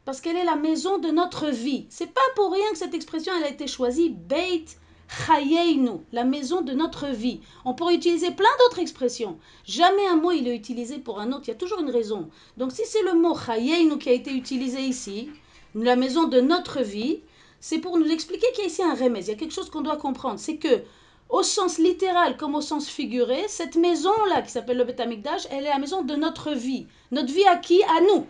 parce 0.03 0.19
qu'elle 0.19 0.37
est 0.37 0.43
la 0.43 0.57
maison 0.57 0.97
de 0.97 1.09
notre 1.09 1.47
vie. 1.47 1.85
C'est 1.89 2.13
pas 2.13 2.21
pour 2.35 2.51
rien 2.51 2.69
que 2.71 2.77
cette 2.77 2.93
expression 2.93 3.31
a 3.41 3.47
été 3.47 3.67
choisie, 3.67 4.09
Beit 4.09 4.65
Chayenu, 5.07 6.01
la 6.11 6.23
maison 6.23 6.61
de 6.61 6.73
notre 6.73 7.07
vie. 7.07 7.41
On 7.63 7.73
pourrait 7.73 7.95
utiliser 7.95 8.31
plein 8.31 8.49
d'autres 8.59 8.79
expressions. 8.79 9.37
Jamais 9.65 10.07
un 10.07 10.15
mot 10.15 10.31
il 10.31 10.47
est 10.47 10.55
utilisé 10.55 10.97
pour 10.97 11.19
un 11.19 11.31
autre, 11.31 11.43
il 11.45 11.49
y 11.49 11.51
a 11.51 11.55
toujours 11.55 11.79
une 11.79 11.89
raison. 11.89 12.29
Donc 12.57 12.71
si 12.71 12.83
c'est 12.85 13.03
le 13.03 13.13
mot 13.13 13.35
Chayenu 13.35 13.97
qui 13.97 14.09
a 14.09 14.13
été 14.13 14.31
utilisé 14.31 14.81
ici, 14.81 15.29
la 15.73 15.95
maison 15.95 16.27
de 16.27 16.39
notre 16.39 16.81
vie, 16.81 17.19
c'est 17.59 17.79
pour 17.79 17.97
nous 17.97 18.09
expliquer 18.09 18.47
qu'il 18.53 18.63
y 18.63 18.67
a 18.67 18.69
ici 18.69 18.83
un 18.83 18.93
remède. 18.93 19.25
Il 19.25 19.29
y 19.29 19.33
a 19.33 19.35
quelque 19.35 19.53
chose 19.53 19.69
qu'on 19.69 19.81
doit 19.81 19.97
comprendre. 19.97 20.39
C'est 20.39 20.57
que, 20.57 20.83
au 21.29 21.43
sens 21.43 21.79
littéral 21.79 22.37
comme 22.37 22.55
au 22.55 22.61
sens 22.61 22.87
figuré, 22.87 23.45
cette 23.47 23.75
maison-là 23.75 24.41
qui 24.41 24.51
s'appelle 24.51 24.77
le 24.77 24.83
Beth 24.83 24.99
Amikdash, 24.99 25.47
elle 25.49 25.65
est 25.65 25.69
la 25.69 25.79
maison 25.79 26.03
de 26.03 26.15
notre 26.15 26.51
vie. 26.51 26.87
Notre 27.11 27.33
vie 27.33 27.45
à 27.45 27.57
qui? 27.57 27.83
À 27.83 28.01
nous. 28.01 28.25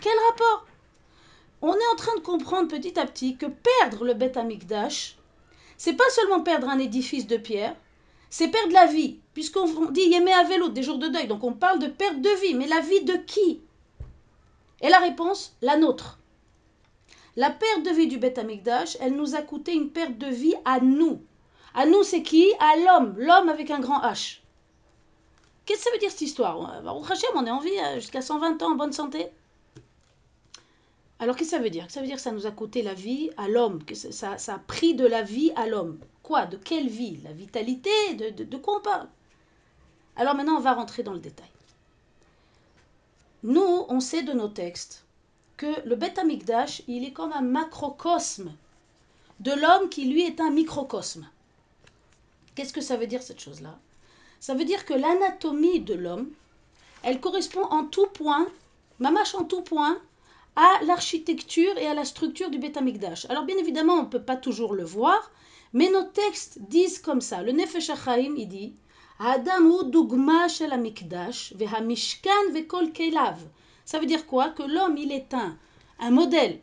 Quel 0.00 0.12
rapport? 0.30 0.66
On 1.62 1.72
est 1.72 1.92
en 1.92 1.96
train 1.96 2.14
de 2.16 2.20
comprendre 2.20 2.68
petit 2.68 2.98
à 2.98 3.06
petit 3.06 3.36
que 3.36 3.46
perdre 3.46 4.04
le 4.04 4.14
Beth 4.14 4.36
Amikdash, 4.36 5.16
c'est 5.78 5.94
pas 5.94 6.10
seulement 6.10 6.42
perdre 6.42 6.68
un 6.68 6.78
édifice 6.78 7.26
de 7.26 7.36
pierre, 7.36 7.74
c'est 8.28 8.48
perdre 8.48 8.72
la 8.72 8.86
vie. 8.86 9.20
Puisqu'on 9.32 9.90
dit 9.90 10.08
Yémé 10.08 10.32
à 10.32 10.42
vélo, 10.42 10.68
des 10.68 10.82
jours 10.82 10.98
de 10.98 11.08
deuil, 11.08 11.28
donc 11.28 11.44
on 11.44 11.52
parle 11.52 11.78
de 11.78 11.86
perte 11.86 12.20
de 12.20 12.40
vie. 12.42 12.54
Mais 12.54 12.66
la 12.66 12.80
vie 12.80 13.04
de 13.04 13.14
qui? 13.14 13.62
Et 14.80 14.88
la 14.88 14.98
réponse, 14.98 15.56
la 15.62 15.76
nôtre. 15.76 16.18
La 17.36 17.50
perte 17.50 17.84
de 17.84 17.90
vie 17.90 18.08
du 18.08 18.18
Beth 18.18 18.38
Amikdash, 18.38 18.96
elle 19.00 19.14
nous 19.14 19.36
a 19.36 19.42
coûté 19.42 19.72
une 19.72 19.90
perte 19.90 20.18
de 20.18 20.26
vie 20.26 20.56
à 20.64 20.80
nous. 20.80 21.22
À 21.74 21.86
nous, 21.86 22.02
c'est 22.02 22.22
qui? 22.22 22.44
À 22.58 22.76
l'homme, 22.76 23.14
l'homme 23.16 23.48
avec 23.48 23.70
un 23.70 23.78
grand 23.78 24.00
H. 24.00 24.40
Qu'est-ce 25.64 25.78
que 25.78 25.84
ça 25.84 25.90
veut 25.92 25.98
dire 25.98 26.10
cette 26.10 26.22
histoire? 26.22 26.58
Au 26.58 27.04
Hachem, 27.04 27.30
on 27.36 27.46
est 27.46 27.50
en 27.50 27.60
vie 27.60 27.78
jusqu'à 27.94 28.22
120 28.22 28.60
ans 28.62 28.72
en 28.72 28.76
bonne 28.76 28.92
santé. 28.92 29.28
Alors 31.20 31.34
qu'est-ce 31.34 31.50
que 31.50 31.56
ça 31.56 31.62
veut 31.62 31.70
dire? 31.70 31.90
Ça 31.90 32.00
veut 32.00 32.06
dire 32.06 32.16
que 32.16 32.22
ça 32.22 32.30
nous 32.30 32.46
a 32.46 32.50
coûté 32.50 32.82
la 32.82 32.94
vie 32.94 33.30
à 33.36 33.48
l'homme, 33.48 33.84
que 33.84 33.94
ça, 33.94 34.36
a 34.46 34.58
pris 34.58 34.94
de 34.94 35.06
la 35.06 35.22
vie 35.22 35.52
à 35.56 35.66
l'homme. 35.66 35.98
Quoi? 36.22 36.46
De 36.46 36.56
quelle 36.56 36.88
vie? 36.88 37.18
La 37.24 37.32
vitalité? 37.32 37.90
De 38.14 38.56
quoi 38.56 38.78
on 38.78 38.80
parle? 38.80 39.08
Alors 40.16 40.34
maintenant, 40.34 40.56
on 40.56 40.60
va 40.60 40.74
rentrer 40.74 41.02
dans 41.02 41.12
le 41.12 41.18
détail. 41.18 41.48
Nous, 43.42 43.84
on 43.88 44.00
sait 44.00 44.22
de 44.22 44.32
nos 44.32 44.48
textes 44.48 45.04
que 45.56 45.80
le 45.86 45.96
Beth 45.96 46.18
Amikdash, 46.18 46.82
il 46.88 47.04
est 47.04 47.12
comme 47.12 47.32
un 47.32 47.40
macrocosme 47.40 48.52
de 49.40 49.52
l'homme 49.52 49.88
qui 49.88 50.06
lui 50.06 50.22
est 50.22 50.40
un 50.40 50.50
microcosme. 50.50 51.28
Qu'est-ce 52.54 52.72
que 52.72 52.80
ça 52.80 52.96
veut 52.96 53.06
dire 53.06 53.22
cette 53.22 53.40
chose-là? 53.40 53.78
Ça 54.40 54.54
veut 54.54 54.64
dire 54.64 54.84
que 54.84 54.94
l'anatomie 54.94 55.80
de 55.80 55.94
l'homme, 55.94 56.30
elle 57.02 57.20
correspond 57.20 57.64
en 57.64 57.84
tout 57.84 58.06
point, 58.06 58.48
mamache 58.98 59.34
en 59.36 59.44
tout 59.44 59.62
point, 59.62 60.00
à 60.60 60.82
l'architecture 60.84 61.78
et 61.78 61.86
à 61.86 61.94
la 61.94 62.04
structure 62.04 62.50
du 62.50 62.58
Beth 62.58 62.76
Amikdash. 62.76 63.26
Alors 63.30 63.44
bien 63.44 63.56
évidemment, 63.58 63.94
on 63.94 64.02
ne 64.02 64.08
peut 64.08 64.24
pas 64.24 64.34
toujours 64.34 64.74
le 64.74 64.82
voir, 64.82 65.30
mais 65.72 65.88
nos 65.88 66.02
textes 66.02 66.58
disent 66.62 66.98
comme 66.98 67.20
ça. 67.20 67.44
Le 67.44 67.52
Nefesh 67.52 67.90
HaChaim, 67.90 68.34
il 68.36 68.48
dit. 68.48 68.74
Ça 69.20 69.38
veut 74.00 74.06
dire 74.06 74.26
quoi? 74.26 74.48
Que 74.48 74.64
l'homme, 74.64 74.96
il 74.96 75.12
est 75.12 75.32
un, 75.32 75.56
un 76.00 76.10
modèle 76.10 76.58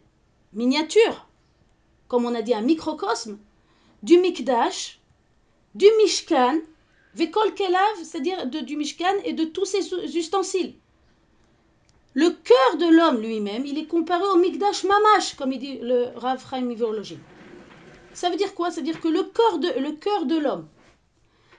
miniature, 0.51 1.27
comme 2.09 2.25
on 2.25 2.35
a 2.35 2.41
dit, 2.41 2.53
un 2.53 2.61
microcosme, 2.61 3.37
du 4.03 4.17
Mikdash, 4.17 4.99
du 5.73 5.85
Mishkan, 6.01 6.59
Vekol 7.13 7.53
Kelav, 7.53 8.03
c'est-à-dire 8.03 8.45
du 8.45 8.75
Mishkan 8.75 9.15
et 9.23 9.31
de 9.31 9.45
tous 9.45 9.63
ses 9.63 9.93
ustensiles. 10.17 10.75
Le 12.17 12.29
cœur 12.29 12.77
de 12.77 12.95
l'homme 12.95 13.19
lui-même, 13.19 13.65
il 13.65 13.77
est 13.77 13.87
comparé 13.87 14.23
au 14.23 14.37
Mikdash 14.37 14.85
Mamash, 14.85 15.35
comme 15.35 15.51
il 15.51 15.59
dit 15.59 15.79
le 15.79 16.07
Rav 16.15 16.41
Chaim. 16.49 16.73
Ça 18.13 18.29
veut 18.29 18.37
dire 18.37 18.55
quoi? 18.55 18.71
Ça 18.71 18.79
veut 18.79 18.85
dire 18.85 19.01
que 19.01 19.09
le 19.09 19.23
cœur 19.23 19.59
de, 19.59 19.91
cœur 19.91 20.25
de 20.25 20.37
l'homme, 20.37 20.65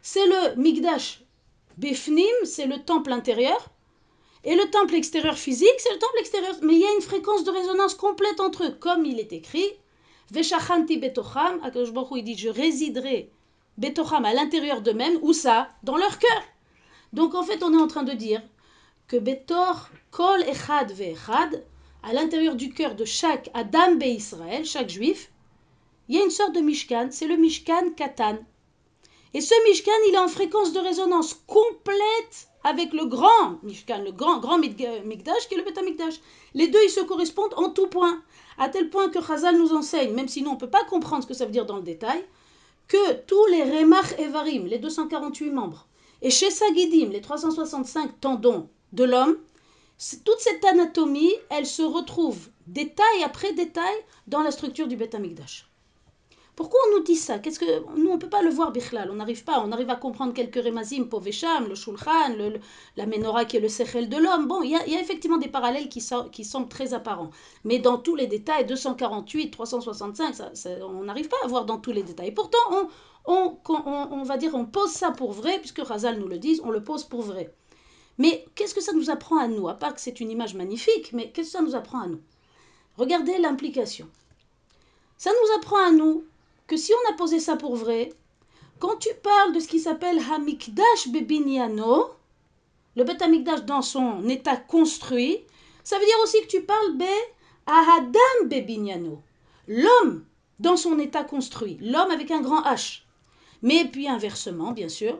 c'est 0.00 0.26
le 0.26 0.56
Mikdash 0.56 1.20
Befnim, 1.76 2.25
c'est 2.44 2.64
le 2.64 2.82
temple 2.82 3.12
intérieur, 3.12 3.68
et 4.44 4.54
le 4.54 4.64
temple 4.70 4.94
extérieur 4.94 5.36
physique, 5.36 5.68
c'est 5.76 5.92
le 5.92 5.98
temple 5.98 6.20
extérieur. 6.20 6.54
Mais 6.62 6.76
il 6.76 6.80
y 6.80 6.86
a 6.86 6.94
une 6.94 7.02
fréquence 7.02 7.44
de 7.44 7.50
résonance 7.50 7.94
complète 7.94 8.40
entre 8.40 8.64
eux. 8.64 8.76
Comme 8.80 9.04
il 9.04 9.20
est 9.20 9.34
écrit, 9.34 9.66
Veshachanti 10.30 10.96
betocham, 10.96 11.60
il 12.14 12.25
dit 12.25 12.38
Je 12.38 12.48
résiderai 12.48 13.30
betocham 13.76 14.25
à 14.25 14.32
l'intérieur 14.32 14.80
d'eux-mêmes. 14.80 15.18
Où 15.20 15.34
ça 15.34 15.68
Dans 15.82 15.98
leur 15.98 16.18
cœur. 16.18 16.42
Donc 17.12 17.34
en 17.34 17.42
fait, 17.42 17.62
on 17.62 17.75
est 17.75 17.82
en 17.82 17.88
train 17.88 18.04
de 18.04 18.12
dire 18.12 18.40
que 19.08 19.16
betor 19.16 19.88
kol 20.10 20.42
echad 20.42 20.90
ve'echad, 20.92 21.64
à 22.02 22.12
l'intérieur 22.12 22.54
du 22.54 22.72
cœur 22.72 22.94
de 22.94 23.04
chaque 23.04 23.50
Adam 23.54 23.98
Israël, 24.00 24.64
chaque 24.64 24.90
juif, 24.90 25.30
il 26.08 26.16
y 26.16 26.20
a 26.20 26.25
une 26.25 26.30
sorte 26.30 26.54
de 26.54 26.60
Mishkan, 26.60 27.08
c'est 27.10 27.26
le 27.26 27.36
Mishkan 27.36 27.90
Katan. 27.96 28.38
Et 29.34 29.40
ce 29.40 29.54
Mishkan, 29.68 29.92
il 30.08 30.14
est 30.14 30.18
en 30.18 30.28
fréquence 30.28 30.72
de 30.72 30.78
résonance 30.78 31.34
complète 31.46 32.48
avec 32.62 32.92
le 32.92 33.06
grand 33.06 33.58
Mishkan, 33.62 34.02
le 34.02 34.12
grand, 34.12 34.38
grand 34.38 34.58
Mikdash 34.58 35.48
qui 35.48 35.54
est 35.54 35.58
le 35.58 35.64
Beth 35.64 35.82
Mikdash. 35.84 36.20
Les 36.54 36.68
deux, 36.68 36.82
ils 36.84 36.90
se 36.90 37.00
correspondent 37.00 37.54
en 37.56 37.70
tout 37.70 37.88
point. 37.88 38.22
À 38.58 38.68
tel 38.68 38.88
point 38.88 39.08
que 39.08 39.20
Chazal 39.20 39.58
nous 39.58 39.72
enseigne, 39.72 40.14
même 40.14 40.28
si 40.28 40.42
nous 40.42 40.50
on 40.50 40.54
ne 40.54 40.58
peut 40.58 40.70
pas 40.70 40.84
comprendre 40.84 41.22
ce 41.22 41.28
que 41.28 41.34
ça 41.34 41.44
veut 41.44 41.52
dire 41.52 41.66
dans 41.66 41.76
le 41.76 41.82
détail, 41.82 42.25
que 42.88 43.14
tous 43.26 43.46
les 43.46 43.62
Remach 43.62 44.18
Evarim, 44.18 44.66
les 44.66 44.78
248 44.78 45.50
membres, 45.50 45.86
et 46.22 46.30
chez 46.30 46.50
Sagidim, 46.50 47.10
les 47.10 47.20
365 47.20 48.20
tendons 48.20 48.68
de 48.93 49.05
l'homme, 49.05 49.37
toute 50.25 50.40
cette 50.40 50.64
anatomie, 50.64 51.33
elle 51.50 51.66
se 51.66 51.83
retrouve 51.83 52.49
détail 52.66 53.23
après 53.25 53.52
détail 53.52 53.95
dans 54.26 54.43
la 54.43 54.50
structure 54.50 54.88
du 54.88 54.97
Beth 54.97 55.14
Amikdash. 55.14 55.69
Pourquoi 56.57 56.81
on 56.88 56.97
nous 56.97 57.05
dit 57.05 57.16
ça? 57.16 57.38
Qu'est-ce 57.38 57.59
que 57.59 57.99
nous 57.99 58.11
on 58.11 58.19
peut 58.19 58.31
pas 58.31 58.40
le 58.40 58.49
voir 58.49 58.73
bichlal, 58.73 59.11
on 59.11 59.16
n'arrive 59.16 59.45
pas, 59.45 59.62
on 59.62 59.73
arrive 59.73 59.90
à 59.90 59.97
comprendre 59.97 60.33
quelques 60.33 60.64
remazim 60.64 61.05
povesham, 61.05 61.69
le 61.69 61.75
shulchan, 61.75 62.35
le, 62.35 62.61
la 62.97 63.05
menorah 63.05 63.45
qui 63.45 63.59
est 63.59 63.61
le 63.61 63.69
sechel 63.69 64.09
de 64.09 64.16
l'homme. 64.16 64.49
Bon, 64.49 64.62
il 64.62 64.71
y, 64.71 64.75
a, 64.75 65.00
effectivement 65.00 65.37
des 65.37 65.49
parallèles 65.49 65.90
qui, 65.90 66.00
semblent 66.00 66.69
très 66.71 66.95
apparents, 66.95 67.31
mais 67.64 67.78
dans 67.78 67.99
tous 67.99 68.16
les 68.16 68.26
détails, 68.26 68.64
248, 68.64 69.50
365, 69.50 70.35
ça, 70.35 70.50
on 70.81 71.05
n'arrive 71.05 71.28
pas 71.28 71.37
à 71.45 71.47
voir 71.47 71.66
dans 71.66 71.76
tous 71.76 71.93
les 71.93 72.02
détails. 72.02 72.33
Pourtant, 72.33 72.88
on, 73.26 73.59
on, 73.66 74.23
va 74.23 74.38
dire, 74.38 74.55
on 74.55 74.64
pose 74.64 74.90
ça 74.90 75.11
pour 75.11 75.33
vrai, 75.33 75.59
puisque 75.59 75.81
Razal 75.81 76.19
nous 76.19 76.28
le 76.28 76.38
dit, 76.38 76.59
on 76.64 76.71
le 76.71 76.83
pose 76.83 77.05
pour 77.05 77.21
vrai. 77.21 77.55
Mais 78.18 78.46
qu'est-ce 78.54 78.75
que 78.75 78.80
ça 78.80 78.92
nous 78.92 79.11
apprend 79.11 79.38
à 79.38 79.49
nous 79.49 79.68
À 79.68 79.75
part 79.75 79.94
que 79.94 80.00
c'est 80.00 80.20
une 80.20 80.30
image 80.30 80.54
magnifique, 80.54 81.12
mais 81.12 81.30
qu'est-ce 81.30 81.52
que 81.52 81.58
ça 81.58 81.62
nous 81.62 81.75
apprend 81.75 82.00
à 82.00 82.06
nous? 82.06 82.20
Regardez 82.96 83.38
l'implication. 83.38 84.08
Ça 85.18 85.30
nous 85.30 85.56
apprend 85.56 85.85
à 85.85 85.90
nous 85.90 86.25
que 86.66 86.76
si 86.76 86.92
on 86.92 87.12
a 87.12 87.16
posé 87.16 87.40
ça 87.40 87.56
pour 87.56 87.76
vrai, 87.76 88.12
quand 88.78 88.96
tu 88.96 89.08
parles 89.23 89.52
de 89.52 89.61
ce 89.61 89.68
qui 89.68 89.80
s'appelle 89.80 90.18
Hamikdash 90.18 91.08
Bebinyano, 91.08 92.11
le 92.96 93.04
Bet 93.04 93.23
Hamikdash 93.23 93.64
dans 93.64 93.82
son 93.82 94.26
état 94.28 94.56
construit, 94.56 95.40
ça 95.85 95.99
veut 95.99 96.04
dire 96.04 96.16
aussi 96.23 96.40
que 96.42 96.46
tu 96.46 96.62
parles 96.62 96.96
Be 96.96 97.04
Ahadam 97.66 98.49
Bebinyano, 98.49 99.23
l'homme 99.68 100.25
dans 100.58 100.76
son 100.76 100.99
état 100.99 101.25
construit, 101.25 101.78
l'homme 101.80 102.11
avec 102.11 102.30
un 102.30 102.40
grand 102.40 102.62
H. 102.62 103.02
Mais 103.62 103.85
puis 103.87 104.08
inversement, 104.08 104.73
bien 104.73 104.88
sûr, 104.88 105.18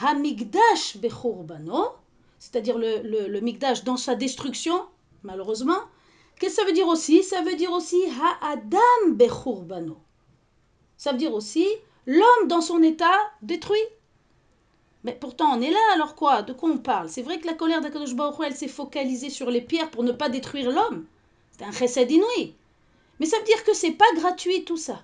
Hamikdash 0.00 0.98
Bechurbano, 0.98 1.92
c'est-à-dire 2.38 2.78
le, 2.78 3.02
le, 3.02 3.28
le 3.28 3.40
Mikdash 3.40 3.84
dans 3.84 3.96
sa 3.96 4.14
destruction, 4.14 4.80
malheureusement. 5.22 5.80
Qu'est-ce 6.38 6.56
que 6.56 6.60
ça 6.62 6.66
veut 6.66 6.72
dire 6.72 6.88
aussi? 6.88 7.22
Ça 7.22 7.42
veut 7.42 7.56
dire 7.56 7.72
aussi 7.72 8.00
Ha'adam 8.42 9.14
Bechurbano 9.14 9.98
ça 10.98 11.12
veut 11.12 11.18
dire 11.18 11.32
aussi 11.32 11.66
l'homme 12.06 12.48
dans 12.48 12.60
son 12.60 12.82
état 12.82 13.16
détruit. 13.40 13.78
Mais 15.04 15.12
pourtant, 15.14 15.56
on 15.56 15.62
est 15.62 15.70
là, 15.70 15.78
alors 15.94 16.16
quoi? 16.16 16.42
De 16.42 16.52
quoi 16.52 16.70
on 16.70 16.78
parle? 16.78 17.08
C'est 17.08 17.22
vrai 17.22 17.38
que 17.38 17.46
la 17.46 17.54
colère 17.54 17.80
d'Akadosh 17.80 18.14
Baruch 18.14 18.44
elle 18.44 18.56
s'est 18.56 18.68
focalisée 18.68 19.30
sur 19.30 19.48
les 19.48 19.60
pierres 19.60 19.90
pour 19.90 20.02
ne 20.02 20.12
pas 20.12 20.28
détruire 20.28 20.70
l'homme. 20.70 21.06
C'est 21.52 21.64
un 21.64 21.70
chesed 21.72 22.10
inouï. 22.10 22.54
Mais 23.20 23.26
ça 23.26 23.38
veut 23.38 23.44
dire 23.44 23.62
que 23.64 23.74
c'est 23.74 23.92
pas 23.92 24.12
gratuit 24.16 24.64
tout 24.64 24.76
ça. 24.76 25.02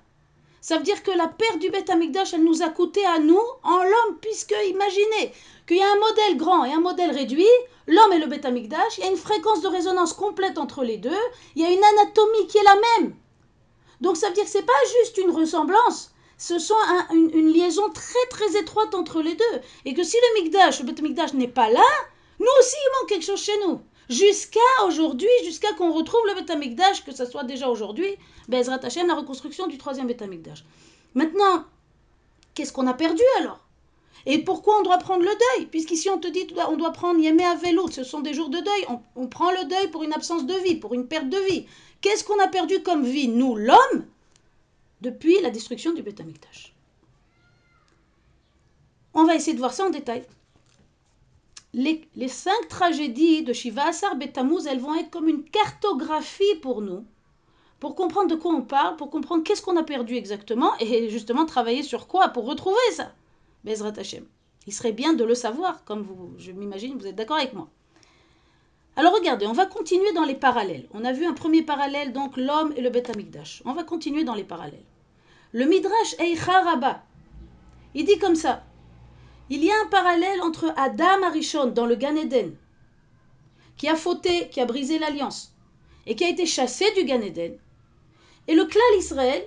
Ça 0.64 0.78
veut 0.78 0.83
dire 0.83 1.02
que 1.02 1.11
la 1.11 1.28
perte 1.28 1.59
du 1.59 1.68
Beth 1.68 1.90
Amikdash, 1.90 2.33
elle 2.33 2.42
nous 2.42 2.62
a 2.62 2.71
coûté 2.71 3.04
à 3.04 3.18
nous, 3.18 3.42
en 3.64 3.83
l'homme, 3.83 4.16
puisque 4.23 4.54
imaginez 4.66 5.30
qu'il 5.68 5.76
y 5.76 5.83
a 5.83 5.92
un 5.92 5.99
modèle 5.99 6.38
grand 6.38 6.64
et 6.64 6.73
un 6.73 6.80
modèle 6.80 7.11
réduit, 7.11 7.44
l'homme 7.87 8.14
et 8.14 8.18
le 8.18 8.28
Beth 8.28 8.47
Amikdash, 8.47 8.97
il 8.97 9.04
y 9.04 9.06
a 9.06 9.11
une 9.11 9.18
fréquence 9.18 9.61
de 9.61 9.68
résonance 9.68 10.14
complète 10.14 10.56
entre 10.56 10.83
les 10.83 10.97
deux, 10.97 11.11
il 11.54 11.61
y 11.61 11.66
a 11.66 11.71
une 11.71 11.85
anatomie 11.85 12.47
qui 12.49 12.56
est 12.56 12.62
la 12.62 12.76
même. 12.76 13.14
Donc 14.00 14.16
ça 14.16 14.28
veut 14.28 14.33
dire 14.33 14.44
que 14.44 14.49
c'est 14.49 14.64
pas 14.64 14.73
juste 15.02 15.18
une 15.18 15.33
ressemblance, 15.33 16.12
ce 16.38 16.59
sont 16.59 16.75
une, 17.12 17.52
liaison 17.52 17.90
très 17.90 18.26
très 18.30 18.59
étroite 18.59 18.94
entre 18.94 19.21
les 19.21 19.35
deux. 19.35 19.61
Et 19.85 19.92
que 19.92 20.02
si 20.02 20.16
le 20.16 20.42
Mikdash, 20.44 20.80
le 20.80 20.87
Bet 20.87 21.02
Mikdash 21.02 21.35
n'est 21.35 21.47
pas 21.47 21.68
là, 21.68 21.85
nous 22.40 22.47
aussi 22.61 22.76
il 22.83 23.00
manque 23.00 23.11
quelque 23.11 23.26
chose 23.26 23.42
chez 23.42 23.59
nous. 23.66 23.83
Jusqu'à 24.11 24.61
aujourd'hui, 24.87 25.28
jusqu'à 25.44 25.73
qu'on 25.75 25.92
retrouve 25.92 26.20
le 26.26 26.40
Bet 26.40 26.56
Mikdash, 26.56 27.04
que 27.04 27.14
ce 27.14 27.25
soit 27.25 27.44
déjà 27.44 27.68
aujourd'hui, 27.68 28.16
Bezrat 28.49 28.80
Hashem, 28.82 29.06
la 29.06 29.14
reconstruction 29.14 29.66
du 29.66 29.78
troisième 29.78 30.06
Bet 30.06 30.26
Mikdash. 30.26 30.64
Maintenant, 31.14 31.64
qu'est-ce 32.54 32.73
qu'on 32.73 32.87
a 32.87 32.94
perdu 32.94 33.23
alors? 33.40 33.61
Et 34.26 34.38
pourquoi 34.38 34.78
on 34.78 34.82
doit 34.82 34.99
prendre 34.99 35.23
le 35.23 35.30
deuil? 35.56 35.66
Puisqu'ici 35.66 36.08
on 36.08 36.18
te 36.18 36.28
dit 36.28 36.46
on 36.68 36.76
doit 36.76 36.92
prendre 36.92 37.20
Yémé 37.20 37.44
à 37.44 37.54
vélo, 37.54 37.90
ce 37.90 38.04
sont 38.04 38.20
des 38.20 38.32
jours 38.32 38.49
de 38.49 38.58
deuil. 38.58 38.87
On, 39.16 39.26
prend 39.26 39.50
le 39.50 39.68
deuil 39.68 39.90
pour 39.90 40.02
une 40.02 40.12
absence 40.12 40.46
de 40.46 40.54
vie, 40.54 40.76
pour 40.76 40.94
une 40.94 41.06
perte 41.06 41.28
de 41.28 41.38
vie. 41.50 41.66
Qu'est-ce 42.00 42.25
qu'on 42.25 42.38
a 42.40 42.49
perdu 42.49 42.82
comme 42.82 43.04
vie, 43.04 43.28
nous, 43.28 43.54
l'homme, 43.54 44.06
depuis 45.00 45.40
la 45.40 45.50
destruction 45.50 45.92
du 45.92 46.02
Beth 46.02 46.20
Amikdash 46.20 46.75
On 49.12 49.25
va 49.25 49.34
essayer 49.34 49.54
de 49.54 49.58
voir 49.58 49.75
ça 49.75 49.87
en 49.87 49.90
détail. 49.90 50.25
Les, 51.74 52.28
cinq 52.28 52.68
tragédies 52.68 53.42
de 53.42 53.52
Shiva 53.52 53.88
Asar 53.88 54.14
Betamuz, 54.14 54.64
elles 54.68 54.78
vont 54.78 54.94
être 54.94 55.10
comme 55.10 55.28
une 55.28 55.42
cartographie 55.42 56.54
pour 56.62 56.80
nous, 56.80 57.04
pour 57.80 57.96
comprendre 57.96 58.30
de 58.30 58.36
quoi 58.36 58.54
on 58.54 58.62
parle, 58.62 58.94
pour 58.94 59.10
comprendre 59.10 59.42
qu'est-ce 59.42 59.60
qu'on 59.60 59.76
a 59.76 59.82
perdu 59.82 60.14
exactement, 60.14 60.72
et 60.78 61.10
justement 61.10 61.46
travailler 61.46 61.82
sur 61.82 62.06
quoi 62.06 62.28
pour 62.28 62.46
retrouver 62.46 62.76
ça. 62.92 63.12
Bezrat 63.64 63.98
Hashem. 63.98 64.24
Il 64.68 64.72
serait 64.72 64.92
bien 64.92 65.14
de 65.14 65.24
le 65.24 65.34
savoir, 65.34 65.84
comme 65.84 66.02
vous, 66.02 66.32
je 66.38 66.52
m'imagine, 66.52 66.96
vous 66.96 67.08
êtes 67.08 67.16
d'accord 67.16 67.38
avec 67.38 67.54
moi. 67.54 67.68
Alors 68.94 69.12
regardez, 69.12 69.48
on 69.48 69.52
va 69.52 69.66
continuer 69.66 70.12
dans 70.12 70.24
les 70.24 70.36
parallèles. 70.36 70.86
On 70.94 71.04
a 71.04 71.12
vu 71.12 71.26
un 71.26 71.32
premier 71.32 71.62
parallèle, 71.62 72.12
donc 72.12 72.36
l'homme 72.36 72.72
et 72.76 72.82
le 72.82 72.90
Beth 72.90 73.10
Amikdash. 73.10 73.62
On 73.64 73.72
va 73.72 73.82
continuer 73.82 74.22
dans 74.22 74.34
les 74.34 74.44
parallèles. 74.44 74.86
Le 75.50 75.64
Midrash 75.66 76.14
Eicha 76.20 76.60
Rabba, 76.60 77.02
il 77.94 78.04
dit 78.04 78.18
comme 78.18 78.36
ça. 78.36 78.62
Il 79.50 79.62
y 79.62 79.70
a 79.70 79.74
un 79.84 79.88
parallèle 79.88 80.40
entre 80.40 80.72
Adam 80.76 81.22
Arishon 81.22 81.66
dans 81.66 81.84
le 81.84 81.96
Gan 81.96 82.16
Eden, 82.16 82.56
qui 83.76 83.88
a 83.88 83.94
fauté, 83.94 84.48
qui 84.48 84.58
a 84.58 84.64
brisé 84.64 84.98
l'alliance, 84.98 85.52
et 86.06 86.16
qui 86.16 86.24
a 86.24 86.30
été 86.30 86.46
chassé 86.46 86.90
du 86.92 87.04
Gan 87.04 87.20
Eden, 87.20 87.58
et 88.48 88.54
le 88.54 88.64
clan 88.64 88.80
Israël, 88.96 89.46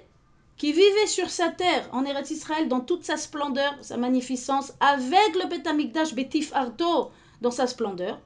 qui 0.56 0.72
vivait 0.72 1.08
sur 1.08 1.32
sa 1.32 1.50
terre, 1.50 1.90
en 1.94 2.06
Eretz 2.06 2.30
Israël, 2.30 2.68
dans 2.68 2.82
toute 2.82 3.06
sa 3.06 3.18
splendeur, 3.18 3.76
sa 3.82 3.98
magnificence, 3.98 4.74
avec 4.80 5.36
le 5.36 5.48
Beth 5.50 5.66
Amikdash 5.66 6.14
Betif 6.14 6.54
Arto 6.54 7.10
dans 7.42 7.52
sa 7.52 7.66
splendeur, 7.66 8.20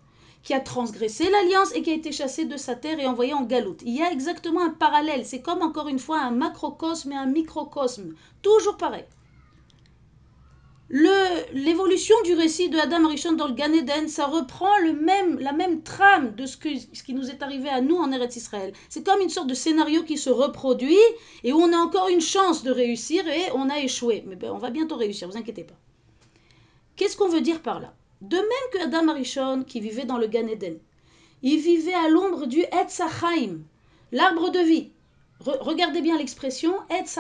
qui 0.44 0.54
a 0.54 0.60
transgressé 0.60 1.30
l'alliance 1.30 1.74
et 1.74 1.84
qui 1.84 1.92
a 1.92 1.96
été 1.96 2.12
chassé 2.12 2.44
de 2.44 2.58
sa 2.58 2.75
terre 2.75 3.00
et 3.00 3.08
envoyé 3.08 3.34
en 3.34 3.44
galoute. 3.44 3.82
Il 3.86 3.96
y 3.96 4.01
a 4.01 4.12
exactement 4.12 4.62
un 4.62 4.72
parallèle. 4.72 5.25
C'est 5.25 5.42
comme 5.42 5.62
encore 5.62 5.88
une 5.88 6.00
fois 6.00 6.20
un 6.20 6.32
macrocosme 6.32 7.12
et 7.12 7.16
un 7.16 7.28
microcosme. 7.28 8.16
Toujours 8.42 8.75
pareil. 8.75 9.06
L'évolution 10.94 12.16
du 12.26 12.34
récit 12.34 12.68
de 12.68 12.78
Adam 12.78 13.08
Rishon 13.08 13.32
dans 13.32 13.48
le 13.48 13.54
Gan 13.54 13.72
Eden, 13.72 14.10
ça 14.10 14.26
reprend 14.26 14.78
le 14.80 14.92
même, 14.92 15.40
la 15.40 15.54
même 15.54 15.84
trame 15.84 16.36
de 16.36 16.46
ce, 16.46 16.58
que, 16.58 16.68
ce 16.92 17.02
qui 17.02 17.14
nous 17.14 17.30
est 17.30 17.42
arrivé 17.42 17.70
à 17.70 17.80
nous 17.80 17.96
en 17.96 18.12
Eretz 18.12 18.36
Israël. 18.36 18.74
C'est 18.90 19.06
comme 19.06 19.22
une 19.22 19.30
sorte 19.30 19.48
de 19.48 19.54
scénario 19.54 20.04
qui 20.04 20.18
se 20.18 20.30
reproduit 20.30 20.98
et 21.46 21.54
où 21.54 21.58
on 21.58 21.72
a 21.72 21.78
encore 21.78 22.10
une 22.10 22.20
chance 22.20 22.64
de 22.64 22.72
réussir 22.72 23.26
et 23.26 23.54
on 23.56 23.70
a 23.70 23.80
échoué. 23.80 24.26
Mais 24.28 24.36
ben, 24.36 24.52
on 24.52 24.58
va 24.58 24.70
bientôt 24.70 24.98
réussir, 24.98 25.30
vous 25.30 25.38
inquiétez 25.38 25.64
pas. 25.64 25.80
Qu'est-ce 26.98 27.16
qu'on 27.16 27.30
veut 27.30 27.40
dire 27.40 27.62
par 27.62 27.80
là? 27.80 27.94
De 28.20 28.36
même 28.36 28.46
que 28.74 28.84
Adam 28.84 29.08
Arishon, 29.08 29.64
qui 29.64 29.80
vivait 29.80 30.04
dans 30.04 30.18
le 30.18 30.28
Gan 30.28 30.48
Eden, 30.48 30.78
il 31.42 31.60
vivait 31.60 31.94
à 31.94 32.10
l'ombre 32.10 32.48
du 32.48 32.60
Etz 32.64 33.02
l'arbre 34.12 34.50
de 34.50 34.60
vie. 34.60 34.92
Re 35.44 35.58
regardez 35.62 36.02
bien 36.02 36.18
l'expression 36.18 36.76
Etz 36.90 37.18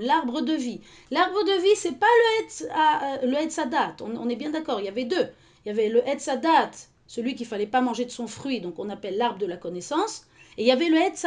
l'arbre 0.00 0.42
de 0.42 0.52
vie. 0.52 0.80
L'arbre 1.10 1.42
de 1.44 1.62
vie, 1.62 1.76
c'est 1.76 1.98
pas 1.98 2.06
le 2.06 2.44
Etz, 2.44 2.62
euh, 2.62 3.26
le 3.26 3.36
Etzadat. 3.38 3.96
On, 4.00 4.16
on, 4.16 4.28
est 4.28 4.36
bien 4.36 4.50
d'accord, 4.50 4.80
il 4.80 4.86
y 4.86 4.88
avait 4.88 5.04
deux. 5.04 5.28
Il 5.64 5.68
y 5.68 5.70
avait 5.70 5.88
le 5.88 6.06
Etzadat, 6.06 6.70
celui 7.06 7.34
qu'il 7.34 7.46
fallait 7.46 7.66
pas 7.66 7.80
manger 7.80 8.04
de 8.04 8.10
son 8.10 8.26
fruit, 8.26 8.60
donc 8.60 8.78
on 8.78 8.90
appelle 8.90 9.16
l'arbre 9.16 9.38
de 9.38 9.46
la 9.46 9.56
connaissance. 9.56 10.26
Et 10.58 10.62
il 10.62 10.66
y 10.66 10.72
avait 10.72 10.88
le 10.88 10.98
Etz 10.98 11.24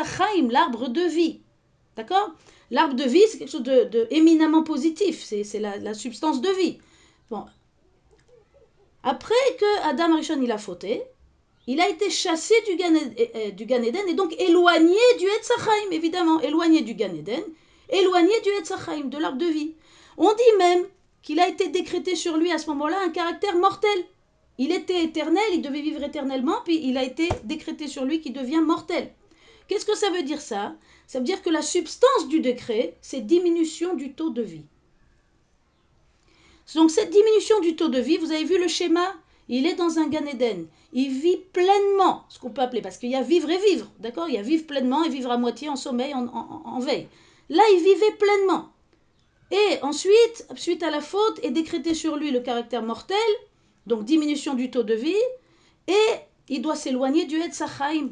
l'arbre 0.49 0.89
de 0.89 1.01
vie. 1.01 1.41
D'accord? 1.95 2.31
L'arbre 2.69 2.95
de 2.95 3.03
vie, 3.03 3.23
c'est 3.29 3.39
quelque 3.39 3.51
chose 3.51 3.63
de, 3.63 3.85
de, 3.85 4.07
éminemment 4.11 4.63
positif. 4.63 5.23
C'est 5.23 5.59
la, 5.59 5.77
la, 5.77 5.93
substance 5.93 6.41
de 6.41 6.49
vie. 6.49 6.77
Bon. 7.31 7.45
Après 9.03 9.33
que 9.59 9.89
Adam 9.89 10.15
Rishon 10.15 10.41
il 10.41 10.51
a 10.51 10.57
fauté, 10.57 11.03
il 11.67 11.81
a 11.81 11.89
été 11.89 12.09
chassé 12.09 12.55
du 12.65 12.77
Gan, 12.77 12.93
Gan 13.65 13.83
Eden 13.83 14.07
et 14.07 14.13
donc 14.13 14.33
éloigné 14.39 14.97
du 15.19 15.25
Etzachaim, 15.25 15.91
évidemment, 15.91 16.39
éloigné 16.39 16.81
du 16.81 16.95
Gan 16.95 17.13
Eden, 17.13 17.43
éloigné 17.89 18.39
du 18.41 18.49
Etzachaim, 18.59 19.05
de 19.05 19.17
l'arbre 19.17 19.37
de 19.37 19.45
vie. 19.45 19.75
On 20.17 20.33
dit 20.33 20.57
même 20.57 20.85
qu'il 21.21 21.39
a 21.39 21.47
été 21.47 21.67
décrété 21.67 22.15
sur 22.15 22.37
lui 22.37 22.51
à 22.51 22.57
ce 22.57 22.67
moment-là 22.67 22.97
un 23.03 23.09
caractère 23.09 23.57
mortel. 23.57 24.05
Il 24.57 24.71
était 24.71 25.03
éternel, 25.03 25.43
il 25.53 25.61
devait 25.61 25.81
vivre 25.81 26.03
éternellement, 26.03 26.61
puis 26.63 26.79
il 26.83 26.97
a 26.97 27.03
été 27.03 27.29
décrété 27.43 27.87
sur 27.87 28.05
lui 28.05 28.21
qu'il 28.21 28.33
devient 28.33 28.61
mortel. 28.61 29.11
Qu'est-ce 29.67 29.85
que 29.85 29.95
ça 29.95 30.09
veut 30.09 30.23
dire 30.23 30.41
ça? 30.41 30.73
Ça 31.05 31.19
veut 31.19 31.25
dire 31.25 31.41
que 31.41 31.49
la 31.49 31.61
substance 31.61 32.27
du 32.29 32.39
décret, 32.39 32.95
c'est 33.01 33.27
diminution 33.27 33.93
du 33.93 34.13
taux 34.13 34.29
de 34.29 34.41
vie. 34.41 34.63
Donc 36.75 36.91
cette 36.91 37.09
diminution 37.09 37.59
du 37.59 37.75
taux 37.75 37.89
de 37.89 37.99
vie, 37.99 38.17
vous 38.17 38.31
avez 38.31 38.45
vu 38.45 38.57
le 38.57 38.67
schéma? 38.67 39.13
Il 39.49 39.65
est 39.65 39.75
dans 39.75 39.99
un 39.99 40.07
Gan 40.07 40.25
Eden. 40.25 40.67
Il 40.97 41.11
vit 41.11 41.37
pleinement, 41.53 42.25
ce 42.27 42.39
qu'on 42.39 42.49
peut 42.49 42.63
appeler, 42.63 42.81
parce 42.81 42.97
qu'il 42.97 43.11
y 43.11 43.15
a 43.15 43.21
vivre 43.21 43.51
et 43.51 43.59
vivre, 43.69 43.85
d'accord? 43.99 44.27
Il 44.29 44.33
y 44.33 44.39
a 44.39 44.41
vivre 44.41 44.65
pleinement 44.65 45.03
et 45.03 45.09
vivre 45.09 45.29
à 45.29 45.37
moitié 45.37 45.69
en 45.69 45.75
sommeil, 45.75 46.11
en, 46.15 46.79
veille. 46.79 47.07
Là, 47.49 47.61
il 47.71 47.83
vivait 47.83 48.15
pleinement. 48.17 48.69
Et 49.51 49.77
ensuite, 49.83 50.47
suite 50.55 50.81
à 50.81 50.89
la 50.89 50.99
faute, 50.99 51.39
est 51.43 51.51
décrété 51.51 51.93
sur 51.93 52.17
lui 52.17 52.31
le 52.31 52.39
caractère 52.39 52.81
mortel, 52.81 53.15
donc 53.85 54.05
diminution 54.05 54.55
du 54.55 54.71
taux 54.71 54.81
de 54.81 54.95
vie, 54.95 55.13
et 55.87 56.15
il 56.49 56.63
doit 56.63 56.75
s'éloigner 56.75 57.25
du 57.25 57.39
Etzachaim. 57.39 58.09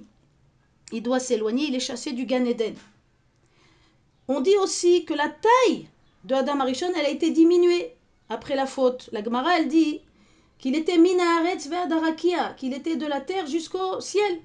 Il 0.91 1.01
doit 1.01 1.19
s'éloigner, 1.19 1.69
il 1.69 1.75
est 1.75 1.79
chassé 1.79 2.11
du 2.11 2.27
Gan 2.27 2.45
Eden. 2.45 2.75
On 4.27 4.41
dit 4.41 4.57
aussi 4.57 5.05
que 5.05 5.15
la 5.15 5.29
taille 5.29 5.87
de 6.23 6.35
Adam 6.35 6.59
Arishon, 6.59 6.93
elle 6.95 7.07
a 7.07 7.09
été 7.09 7.31
diminuée 7.31 7.95
après 8.29 8.55
la 8.55 8.67
faute. 8.67 9.09
La 9.11 9.23
Gemara, 9.23 9.57
elle 9.57 9.69
dit 9.69 10.01
qu'il 10.57 10.75
était 10.75 10.97
minaretz 10.97 11.69
darakia, 11.69 12.53
qu'il 12.57 12.73
était 12.73 12.95
de 12.95 13.05
la 13.05 13.21
terre 13.21 13.47
jusqu'au 13.47 13.99
ciel. 14.01 14.39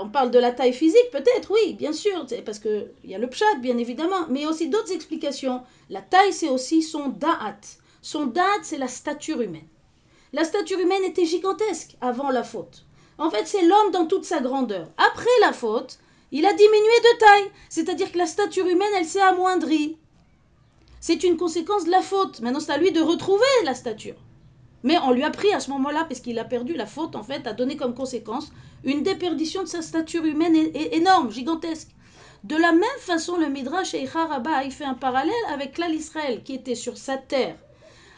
On 0.00 0.08
parle 0.08 0.30
de 0.30 0.38
la 0.38 0.52
taille 0.52 0.72
physique, 0.72 1.10
peut-être, 1.10 1.50
oui, 1.50 1.74
bien 1.74 1.92
sûr, 1.92 2.26
parce 2.44 2.58
qu'il 2.58 2.90
y 3.04 3.14
a 3.14 3.18
le 3.18 3.28
pshat, 3.28 3.56
bien 3.60 3.78
évidemment, 3.78 4.26
mais 4.28 4.46
aussi 4.46 4.68
d'autres 4.68 4.92
explications. 4.92 5.62
La 5.90 6.02
taille, 6.02 6.32
c'est 6.32 6.48
aussi 6.48 6.82
son 6.82 7.08
da'at. 7.08 7.58
Son 8.02 8.26
da'at, 8.26 8.62
c'est 8.62 8.78
la 8.78 8.88
stature 8.88 9.40
humaine. 9.40 9.66
La 10.32 10.44
stature 10.44 10.78
humaine 10.78 11.04
était 11.04 11.24
gigantesque 11.24 11.96
avant 12.00 12.30
la 12.30 12.44
faute. 12.44 12.84
En 13.18 13.30
fait, 13.30 13.46
c'est 13.46 13.64
l'homme 13.64 13.90
dans 13.92 14.06
toute 14.06 14.26
sa 14.26 14.40
grandeur. 14.40 14.88
Après 14.98 15.30
la 15.40 15.52
faute, 15.52 15.98
il 16.32 16.44
a 16.44 16.52
diminué 16.52 16.74
de 16.74 17.18
taille, 17.18 17.50
c'est-à-dire 17.70 18.12
que 18.12 18.18
la 18.18 18.26
stature 18.26 18.66
humaine, 18.66 18.92
elle 18.96 19.06
s'est 19.06 19.20
amoindrie. 19.20 19.96
C'est 21.00 21.24
une 21.24 21.36
conséquence 21.36 21.84
de 21.84 21.90
la 21.90 22.02
faute. 22.02 22.40
Maintenant, 22.40 22.60
c'est 22.60 22.72
à 22.72 22.78
lui 22.78 22.92
de 22.92 23.00
retrouver 23.00 23.44
la 23.64 23.74
stature. 23.74 24.16
Mais 24.82 24.98
on 24.98 25.12
lui 25.12 25.24
a 25.24 25.30
pris 25.30 25.52
à 25.52 25.60
ce 25.60 25.70
moment-là, 25.70 26.04
parce 26.04 26.20
qu'il 26.20 26.38
a 26.38 26.44
perdu 26.44 26.74
la 26.74 26.86
faute, 26.86 27.16
en 27.16 27.22
fait, 27.22 27.46
a 27.46 27.52
donné 27.52 27.76
comme 27.76 27.94
conséquence 27.94 28.52
une 28.84 29.02
déperdition 29.02 29.62
de 29.62 29.68
sa 29.68 29.82
stature 29.82 30.24
humaine 30.24 30.54
énorme, 30.74 31.30
gigantesque. 31.30 31.88
De 32.44 32.56
la 32.56 32.72
même 32.72 33.00
façon, 33.00 33.36
le 33.36 33.48
Midrash 33.48 33.94
et 33.94 34.04
Rabba, 34.04 34.62
il 34.64 34.70
fait 34.70 34.84
un 34.84 34.94
parallèle 34.94 35.34
avec 35.52 35.78
l'Al 35.78 35.94
Israël 35.94 36.42
qui 36.44 36.54
était 36.54 36.76
sur 36.76 36.96
sa 36.96 37.16
terre, 37.16 37.56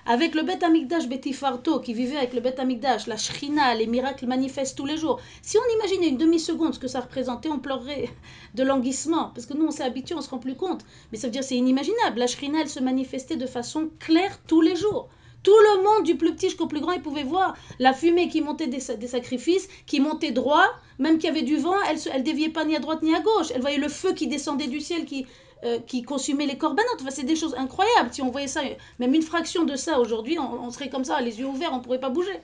avec 0.09 0.35
le 0.35 0.43
Beth 0.43 0.63
Amikdash 0.63 1.07
Betifarto 1.07 1.81
qui 1.81 1.93
vivait 1.93 2.17
avec 2.17 2.33
le 2.33 2.41
Beth 2.41 2.59
Amikdash, 2.59 3.07
la 3.07 3.19
Shrina, 3.19 3.75
les 3.75 3.87
miracles 3.87 4.27
manifestent 4.27 4.79
tous 4.79 4.87
les 4.87 4.97
jours. 4.97 5.21
Si 5.43 5.59
on 5.59 5.75
imaginait 5.79 6.09
une 6.09 6.17
demi-seconde 6.17 6.73
ce 6.73 6.79
que 6.79 6.89
ça 6.89 7.01
représentait, 7.01 7.51
on 7.51 7.59
pleurerait 7.59 8.09
de 8.55 8.63
languissement, 8.63 9.31
parce 9.35 9.47
que 9.47 9.53
nous 9.53 9.67
on 9.67 9.71
s'est 9.71 9.83
habitué, 9.83 10.15
on 10.15 10.23
se 10.23 10.31
rend 10.31 10.39
plus 10.39 10.57
compte. 10.57 10.83
Mais 11.13 11.19
ça 11.19 11.27
veut 11.27 11.31
dire 11.31 11.45
c'est 11.45 11.57
inimaginable. 11.57 12.21
La 12.21 12.27
Shrina, 12.27 12.63
elle 12.63 12.71
se 12.71 12.81
manifestait 12.81 13.37
de 13.37 13.47
façon 13.47 13.91
claire 13.99 14.39
tous 14.47 14.63
les 14.63 14.77
jours. 14.77 15.11
Tout 15.43 15.53
le 15.53 15.83
monde, 15.83 16.05
du 16.05 16.17
plus 16.17 16.35
petit 16.35 16.49
jusqu'au 16.49 16.67
plus 16.67 16.81
grand, 16.81 16.93
il 16.93 17.03
pouvait 17.03 17.23
voir 17.23 17.55
la 17.79 17.93
fumée 17.93 18.29
qui 18.29 18.41
montait 18.41 18.67
des, 18.67 18.81
des 18.97 19.07
sacrifices, 19.07 19.69
qui 19.87 20.01
montait 20.01 20.33
droit, 20.33 20.67
même 20.99 21.19
qu'il 21.19 21.29
y 21.29 21.31
avait 21.31 21.43
du 21.43 21.59
vent, 21.59 21.77
elle 21.89 22.19
ne 22.19 22.25
déviait 22.25 22.49
pas 22.49 22.65
ni 22.65 22.75
à 22.75 22.81
droite 22.81 23.03
ni 23.03 23.15
à 23.15 23.21
gauche. 23.21 23.49
Elle 23.55 23.61
voyait 23.61 23.79
le 23.79 23.89
feu 23.89 24.15
qui 24.15 24.27
descendait 24.27 24.67
du 24.69 24.81
ciel, 24.81 25.05
qui, 25.05 25.27
euh, 25.65 25.79
qui 25.87 26.03
consumait 26.03 26.47
les 26.47 26.57
corbanotes. 26.57 26.99
Enfin, 27.01 27.11
c'est 27.11 27.25
des 27.25 27.37
choses 27.37 27.55
incroyables. 27.57 28.13
Si 28.13 28.23
on 28.23 28.31
voyait 28.31 28.47
ça, 28.47 28.63
même 28.99 29.15
une 29.15 29.23
fraction 29.23 29.65
de 29.65 29.77
ça 29.77 29.99
aujourd'hui, 29.99 30.39
on, 30.39 30.65
on, 30.65 30.71
serait 30.71 30.89
comme 30.89 31.05
ça, 31.05 31.21
les 31.21 31.41
yeux 31.41 31.47
ouverts, 31.47 31.71
on 31.73 31.79
ne 31.79 31.83
pourrait 31.83 32.01
pas 32.01 32.11
bouger. 32.11 32.39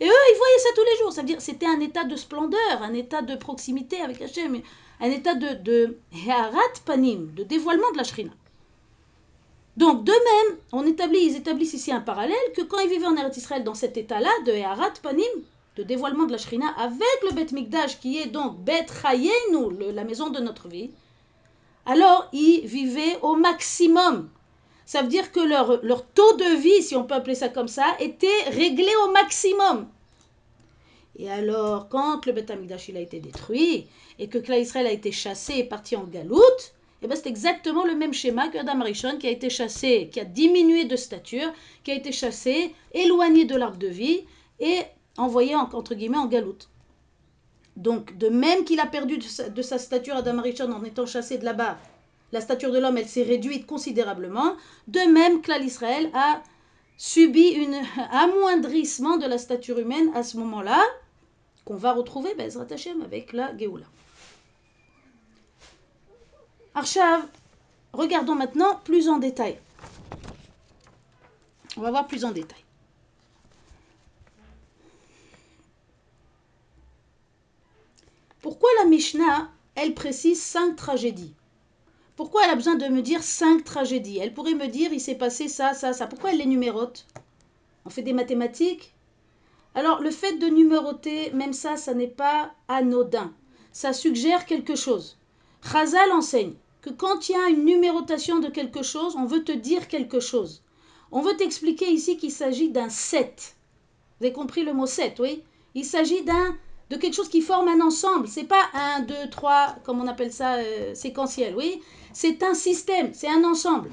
Et 0.00 0.06
eux, 0.06 0.22
ils 0.32 0.36
voyaient 0.36 0.58
ça 0.58 0.68
tous 0.74 0.84
les 0.84 0.98
jours. 0.98 1.12
Ça 1.12 1.22
veut 1.22 1.26
dire 1.26 1.40
c'était 1.40 1.66
un 1.66 1.80
état 1.80 2.04
de 2.04 2.16
splendeur, 2.16 2.82
un 2.82 2.94
état 2.94 3.22
de 3.22 3.36
proximité 3.36 4.00
avec 4.00 4.20
Hachem, 4.22 4.60
un 5.00 5.10
état 5.10 5.34
de, 5.34 5.54
de 5.62 5.98
panim, 6.84 7.32
de 7.34 7.44
dévoilement 7.44 7.90
de 7.92 7.96
la 7.98 8.04
shrina. 8.04 8.32
Donc, 9.76 10.02
de 10.02 10.12
même, 10.12 10.58
on 10.72 10.84
établit, 10.84 11.20
ils 11.20 11.36
établissent 11.36 11.74
ici 11.74 11.92
un 11.92 12.00
parallèle 12.00 12.36
que 12.56 12.62
quand 12.62 12.80
ils 12.80 12.90
vivaient 12.90 13.06
en 13.06 13.16
Eretz 13.16 13.36
Israël 13.36 13.62
dans 13.62 13.74
cet 13.74 13.96
état-là 13.96 14.30
de 14.44 14.52
Harat 14.60 14.94
Panim, 15.00 15.22
de 15.76 15.84
dévoilement 15.84 16.24
de 16.24 16.32
la 16.32 16.38
Shrina, 16.38 16.66
avec 16.76 17.22
le 17.22 17.30
Bet 17.30 17.52
Mikdash 17.52 18.00
qui 18.00 18.18
est 18.18 18.26
donc 18.26 18.58
Bet 18.58 18.86
Chayenu, 19.00 19.92
la 19.92 20.02
maison 20.02 20.30
de 20.30 20.40
notre 20.40 20.66
vie, 20.66 20.90
alors 21.88 22.28
ils 22.34 22.66
vivaient 22.66 23.18
au 23.22 23.34
maximum. 23.34 24.28
Ça 24.84 25.02
veut 25.02 25.08
dire 25.08 25.32
que 25.32 25.40
leur, 25.40 26.06
taux 26.12 26.36
de 26.36 26.56
vie, 26.60 26.82
si 26.82 26.94
on 26.94 27.04
peut 27.04 27.14
appeler 27.14 27.34
ça 27.34 27.48
comme 27.48 27.68
ça, 27.68 27.96
était 27.98 28.42
réglé 28.50 28.90
au 29.04 29.10
maximum. 29.10 29.88
Et 31.18 31.30
alors, 31.30 31.88
quand 31.88 32.24
le 32.26 32.32
Beth 32.32 32.50
a 32.50 33.00
été 33.00 33.20
détruit 33.20 33.86
et 34.18 34.28
que 34.28 34.38
Klal 34.38 34.60
Israël 34.60 34.86
a 34.86 34.92
été 34.92 35.12
chassé 35.12 35.54
et 35.56 35.64
parti 35.64 35.96
en 35.96 36.04
galoute, 36.04 36.74
eh 37.02 37.06
ben 37.06 37.16
c'est 37.16 37.28
exactement 37.28 37.84
le 37.84 37.94
même 37.94 38.12
schéma 38.12 38.48
que 38.48 38.58
Adam 38.58 38.80
Arishon 38.80 39.16
qui 39.18 39.26
a 39.26 39.30
été 39.30 39.50
chassé, 39.50 40.10
qui 40.12 40.20
a 40.20 40.24
diminué 40.24 40.84
de 40.84 40.96
stature, 40.96 41.52
qui 41.84 41.90
a 41.90 41.94
été 41.94 42.12
chassé, 42.12 42.74
éloigné 42.92 43.44
de 43.46 43.56
l'arbre 43.56 43.78
de 43.78 43.88
vie 43.88 44.24
et 44.60 44.80
envoyé 45.16 45.54
entre 45.54 45.94
guillemets 45.94 46.18
en 46.18 46.26
galoute. 46.26 46.68
Donc, 47.78 48.18
de 48.18 48.28
même 48.28 48.64
qu'il 48.64 48.80
a 48.80 48.86
perdu 48.86 49.18
de 49.18 49.62
sa, 49.62 49.78
stature 49.78 50.16
Adam 50.16 50.38
Arishon 50.38 50.72
en 50.72 50.82
étant 50.82 51.06
chassé 51.06 51.38
de 51.38 51.44
là-bas, 51.44 51.78
la 52.32 52.40
stature 52.40 52.72
de 52.72 52.78
l'homme, 52.78 52.98
elle 52.98 53.08
s'est 53.08 53.22
réduite 53.22 53.66
considérablement. 53.66 54.56
De 54.88 54.98
même, 55.12 55.40
Klal 55.40 55.64
Israël 55.64 56.10
a 56.12 56.42
subi 56.96 57.56
un 57.56 58.02
amoindrissement 58.10 59.16
de 59.16 59.26
la 59.26 59.38
stature 59.38 59.78
humaine 59.78 60.10
à 60.16 60.24
ce 60.24 60.38
moment-là, 60.38 60.82
qu'on 61.64 61.76
va 61.76 61.92
retrouver 61.92 62.34
Bezrat 62.34 62.66
Hashem 62.68 63.00
avec 63.02 63.32
la 63.32 63.56
Géoula. 63.56 63.86
Arshav, 66.74 67.26
regardons 67.92 68.34
maintenant 68.34 68.74
plus 68.82 69.08
en 69.08 69.18
détail. 69.18 69.56
On 71.76 71.80
va 71.82 71.90
voir 71.90 72.08
plus 72.08 72.24
en 72.24 72.32
détail. 72.32 72.64
Pourquoi 78.40 78.70
la 78.78 78.87
Mishnah, 78.98 79.48
elle 79.76 79.94
précise 79.94 80.42
cinq 80.42 80.74
tragédies 80.74 81.32
Pourquoi 82.16 82.42
elle 82.42 82.50
a 82.50 82.56
besoin 82.56 82.74
de 82.74 82.88
me 82.88 83.00
dire 83.00 83.22
cinq 83.22 83.62
tragédies? 83.62 84.18
Elle 84.18 84.34
pourrait 84.34 84.54
me 84.54 84.66
dire, 84.66 84.92
il 84.92 85.00
s'est 85.00 85.14
passé 85.14 85.46
ça, 85.46 85.72
ça, 85.72 85.92
ça. 85.92 86.08
Pourquoi 86.08 86.32
elle 86.32 86.38
les 86.38 86.46
numérote? 86.46 87.06
On 87.84 87.90
fait 87.90 88.02
des 88.02 88.12
mathématiques? 88.12 88.92
Alors, 89.76 90.00
le 90.00 90.10
fait 90.10 90.32
de 90.38 90.48
numéroter, 90.48 91.30
même 91.30 91.52
ça, 91.52 91.76
ça 91.76 91.94
n'est 91.94 92.08
pas 92.08 92.50
anodin. 92.66 93.32
Ça 93.70 93.92
suggère 93.92 94.46
quelque 94.46 94.74
chose. 94.74 95.16
Chazal 95.62 96.10
enseigne 96.10 96.54
que 96.80 96.90
quand 96.90 97.28
il 97.28 97.32
y 97.34 97.36
a 97.36 97.50
une 97.50 97.64
numérotation 97.64 98.40
de 98.40 98.48
quelque 98.48 98.82
chose, 98.82 99.14
on 99.14 99.26
veut 99.26 99.44
te 99.44 99.52
dire 99.52 99.86
quelque 99.86 100.18
chose. 100.18 100.64
On 101.12 101.20
veut 101.20 101.36
t'expliquer 101.36 101.88
ici 101.88 102.16
qu'il 102.16 102.32
s'agit 102.32 102.70
d'un 102.70 102.88
7. 102.88 103.54
Vous 104.18 104.26
avez 104.26 104.34
compris 104.34 104.64
le 104.64 104.72
mot 104.72 104.86
7, 104.86 105.20
oui? 105.20 105.44
Il 105.76 105.84
s'agit 105.84 106.24
d'un 106.24 106.56
de 106.90 106.96
quelque 106.96 107.14
chose 107.14 107.28
qui 107.28 107.42
forme 107.42 107.68
un 107.68 107.80
ensemble. 107.80 108.28
C'est 108.28 108.44
pas 108.44 108.68
un, 108.72 109.00
deux, 109.00 109.28
trois, 109.30 109.76
comme 109.84 110.00
on 110.00 110.06
appelle 110.06 110.32
ça, 110.32 110.54
euh, 110.54 110.94
séquentiel, 110.94 111.54
oui 111.56 111.82
C'est 112.12 112.42
un 112.42 112.54
système, 112.54 113.12
c'est 113.12 113.28
un 113.28 113.44
ensemble. 113.44 113.90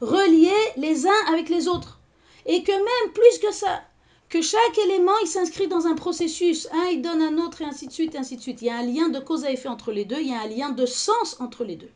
Relié 0.00 0.54
les 0.76 1.06
uns 1.06 1.26
avec 1.28 1.48
les 1.48 1.68
autres. 1.68 2.00
Et 2.44 2.62
que 2.62 2.72
même 2.72 3.12
plus 3.12 3.38
que 3.40 3.52
ça, 3.52 3.82
que 4.28 4.42
chaque 4.42 4.78
élément, 4.84 5.16
il 5.22 5.28
s'inscrit 5.28 5.68
dans 5.68 5.86
un 5.86 5.94
processus. 5.94 6.68
Un, 6.72 6.86
il 6.92 7.02
donne 7.02 7.22
un 7.22 7.38
autre, 7.38 7.62
et 7.62 7.64
ainsi 7.64 7.86
de 7.86 7.92
suite, 7.92 8.14
et 8.14 8.18
ainsi 8.18 8.36
de 8.36 8.42
suite. 8.42 8.62
Il 8.62 8.66
y 8.66 8.70
a 8.70 8.76
un 8.76 8.82
lien 8.82 9.08
de 9.08 9.18
cause 9.18 9.44
à 9.44 9.50
effet 9.50 9.68
entre 9.68 9.92
les 9.92 10.04
deux, 10.04 10.20
il 10.20 10.28
y 10.28 10.34
a 10.34 10.42
un 10.42 10.48
lien 10.48 10.70
de 10.70 10.86
sens 10.86 11.36
entre 11.40 11.64
les 11.64 11.76
deux. 11.76 11.90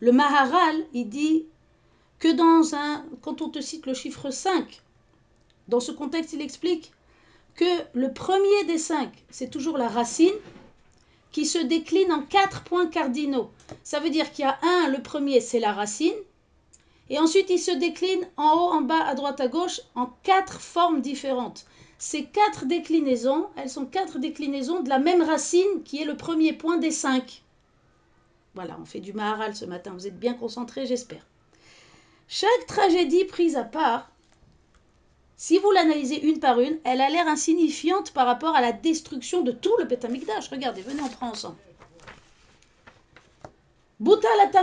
Le 0.00 0.12
Maharal, 0.12 0.86
il 0.92 1.08
dit 1.08 1.46
que 2.18 2.32
dans 2.32 2.74
un, 2.74 3.04
quand 3.22 3.42
on 3.42 3.48
te 3.48 3.60
cite 3.60 3.86
le 3.86 3.94
chiffre 3.94 4.30
5, 4.30 4.82
dans 5.68 5.80
ce 5.80 5.92
contexte, 5.92 6.32
il 6.32 6.40
explique 6.40 6.92
le 7.94 8.12
premier 8.12 8.64
des 8.66 8.78
cinq, 8.78 9.10
c'est 9.30 9.50
toujours 9.50 9.78
la 9.78 9.88
racine, 9.88 10.34
qui 11.32 11.46
se 11.46 11.58
décline 11.58 12.12
en 12.12 12.22
quatre 12.22 12.64
points 12.64 12.86
cardinaux. 12.86 13.50
Ça 13.84 14.00
veut 14.00 14.10
dire 14.10 14.32
qu'il 14.32 14.44
y 14.44 14.48
a 14.48 14.58
un, 14.62 14.88
le 14.88 15.02
premier, 15.02 15.40
c'est 15.40 15.60
la 15.60 15.72
racine, 15.72 16.16
et 17.10 17.18
ensuite, 17.18 17.50
il 17.50 17.58
se 17.58 17.72
décline 17.72 18.26
en 18.36 18.54
haut, 18.54 18.72
en 18.72 18.82
bas, 18.82 19.04
à 19.04 19.14
droite, 19.16 19.40
à 19.40 19.48
gauche, 19.48 19.80
en 19.96 20.06
quatre 20.22 20.60
formes 20.60 21.00
différentes. 21.00 21.66
Ces 21.98 22.24
quatre 22.24 22.66
déclinaisons, 22.66 23.48
elles 23.56 23.68
sont 23.68 23.84
quatre 23.84 24.20
déclinaisons 24.20 24.80
de 24.80 24.88
la 24.88 25.00
même 25.00 25.20
racine 25.20 25.82
qui 25.84 26.00
est 26.00 26.04
le 26.04 26.16
premier 26.16 26.52
point 26.52 26.78
des 26.78 26.92
cinq. 26.92 27.42
Voilà, 28.54 28.78
on 28.80 28.84
fait 28.84 29.00
du 29.00 29.12
Maharal 29.12 29.56
ce 29.56 29.64
matin. 29.64 29.92
Vous 29.92 30.06
êtes 30.06 30.18
bien 30.18 30.34
concentrés, 30.34 30.86
j'espère. 30.86 31.26
Chaque 32.28 32.66
tragédie 32.68 33.24
prise 33.24 33.56
à 33.56 33.64
part, 33.64 34.08
si 35.40 35.58
vous 35.58 35.70
l'analysez 35.70 36.20
une 36.20 36.38
par 36.38 36.60
une, 36.60 36.78
elle 36.84 37.00
a 37.00 37.08
l'air 37.08 37.26
insignifiante 37.26 38.10
par 38.10 38.26
rapport 38.26 38.54
à 38.54 38.60
la 38.60 38.72
destruction 38.72 39.40
de 39.40 39.52
tout 39.52 39.74
le 39.78 39.86
Beth 39.86 40.06
Regardez, 40.52 40.82
venez, 40.82 41.00
on 41.00 41.08
prend 41.08 41.30
ensemble. 41.30 41.56
Bouta 44.00 44.28
la 44.36 44.62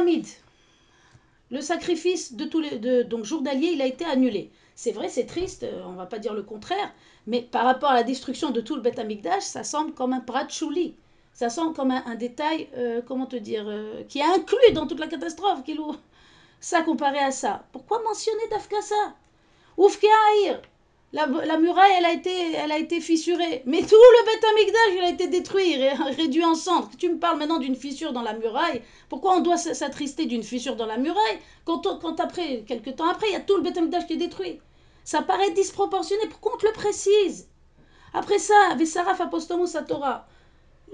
le 1.49 1.61
sacrifice 1.61 2.33
de 2.33 2.45
tous 2.45 2.59
les 2.59 2.77
de, 2.77 3.01
donc 3.01 3.23
jour 3.23 3.41
il 3.43 3.81
a 3.81 3.87
été 3.87 4.05
annulé. 4.05 4.51
C'est 4.75 4.91
vrai, 4.91 5.09
c'est 5.09 5.25
triste, 5.25 5.63
euh, 5.63 5.81
on 5.87 5.93
va 5.93 6.05
pas 6.05 6.19
dire 6.19 6.35
le 6.35 6.43
contraire, 6.43 6.93
mais 7.25 7.41
par 7.41 7.65
rapport 7.65 7.89
à 7.89 7.95
la 7.95 8.03
destruction 8.03 8.51
de 8.51 8.61
tout 8.61 8.75
le 8.75 8.81
Beth 8.83 8.99
Amikdash, 8.99 9.41
ça 9.41 9.63
semble 9.63 9.95
comme 9.95 10.13
un 10.13 10.19
prat 10.19 10.47
chouli. 10.47 10.93
Ça 11.33 11.49
semble 11.49 11.73
comme 11.73 11.89
un, 11.89 12.15
détail, 12.15 12.69
euh, 12.77 13.01
comment 13.01 13.25
te 13.25 13.35
dire, 13.35 13.65
euh, 13.67 14.03
qui 14.07 14.19
est 14.19 14.23
inclus 14.23 14.73
dans 14.75 14.85
toute 14.85 14.99
la 14.99 15.07
catastrophe. 15.07 15.63
Ça 16.59 16.83
comparé 16.83 17.17
à 17.17 17.31
ça. 17.31 17.65
Pourquoi 17.71 18.03
mentionner 18.03 18.47
Dafkasa 18.51 19.15
Oufkeaïr 19.77 20.61
la, 21.13 21.25
la, 21.25 21.57
muraille, 21.57 21.93
elle 21.97 22.05
a, 22.05 22.11
été, 22.11 22.53
elle 22.53 22.71
a 22.71 22.77
été 22.77 22.99
fissurée. 22.99 23.63
Mais 23.65 23.81
tout 23.81 23.95
le 23.95 24.25
Beth 24.25 24.45
il 24.93 25.03
a 25.05 25.09
été 25.09 25.27
détruit, 25.27 25.75
réduit 26.17 26.43
en 26.43 26.53
cendres. 26.53 26.89
Tu 26.97 27.09
me 27.09 27.17
parles 27.17 27.39
maintenant 27.39 27.59
d'une 27.59 27.75
fissure 27.75 28.11
dans 28.11 28.23
la 28.23 28.33
muraille. 28.33 28.81
Pourquoi 29.07 29.37
on 29.37 29.39
doit 29.39 29.57
s'attrister 29.57 30.25
d'une 30.25 30.43
fissure 30.43 30.75
dans 30.75 30.85
la 30.85 30.97
muraille 30.97 31.39
quand, 31.63 31.81
quand 32.01 32.19
après, 32.19 32.65
quelques 32.67 32.97
temps 32.97 33.07
après, 33.07 33.27
il 33.29 33.33
y 33.33 33.35
a 33.37 33.39
tout 33.39 33.55
le 33.55 33.61
Beth 33.61 34.05
qui 34.05 34.13
est 34.13 34.17
détruit? 34.17 34.59
Ça 35.05 35.21
paraît 35.21 35.51
disproportionné. 35.51 36.27
Pourquoi 36.29 36.55
on 36.55 36.57
te 36.57 36.65
le 36.65 36.73
précise? 36.73 37.47
Après 38.13 38.39
ça, 38.39 38.75
Vesaraf 38.77 39.21
Apostomus 39.21 39.77
Torah. 39.87 40.27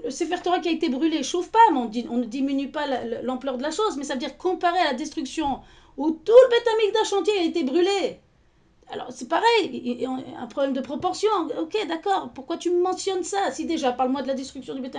Le 0.04 0.10
Sefer 0.10 0.40
Torah 0.42 0.60
qui 0.60 0.68
a 0.68 0.72
été 0.72 0.88
brûlé, 0.88 1.22
chauffe 1.24 1.50
pas, 1.50 1.58
mais 1.72 2.06
on, 2.08 2.18
ne 2.18 2.24
diminue 2.24 2.70
pas 2.70 2.86
l'ampleur 3.22 3.58
de 3.58 3.62
la 3.62 3.72
chose. 3.72 3.96
Mais 3.96 4.04
ça 4.04 4.14
veut 4.14 4.20
dire 4.20 4.36
comparé 4.38 4.78
à 4.78 4.84
la 4.84 4.94
destruction 4.94 5.60
où 5.96 6.12
tout 6.12 6.32
le 6.32 6.50
Beth 6.50 7.12
entier 7.12 7.38
a 7.38 7.42
été 7.42 7.64
brûlé 7.64 8.20
alors 8.90 9.06
c'est 9.10 9.28
pareil, 9.28 10.06
un 10.38 10.46
problème 10.46 10.72
de 10.72 10.80
proportion. 10.80 11.28
Ok, 11.58 11.76
d'accord, 11.88 12.30
pourquoi 12.34 12.56
tu 12.56 12.70
me 12.70 12.82
mentionnes 12.82 13.24
ça 13.24 13.50
Si 13.50 13.64
déjà, 13.66 13.92
parle-moi 13.92 14.22
de 14.22 14.28
la 14.28 14.34
destruction 14.34 14.74
du 14.74 14.80
Beth 14.80 14.96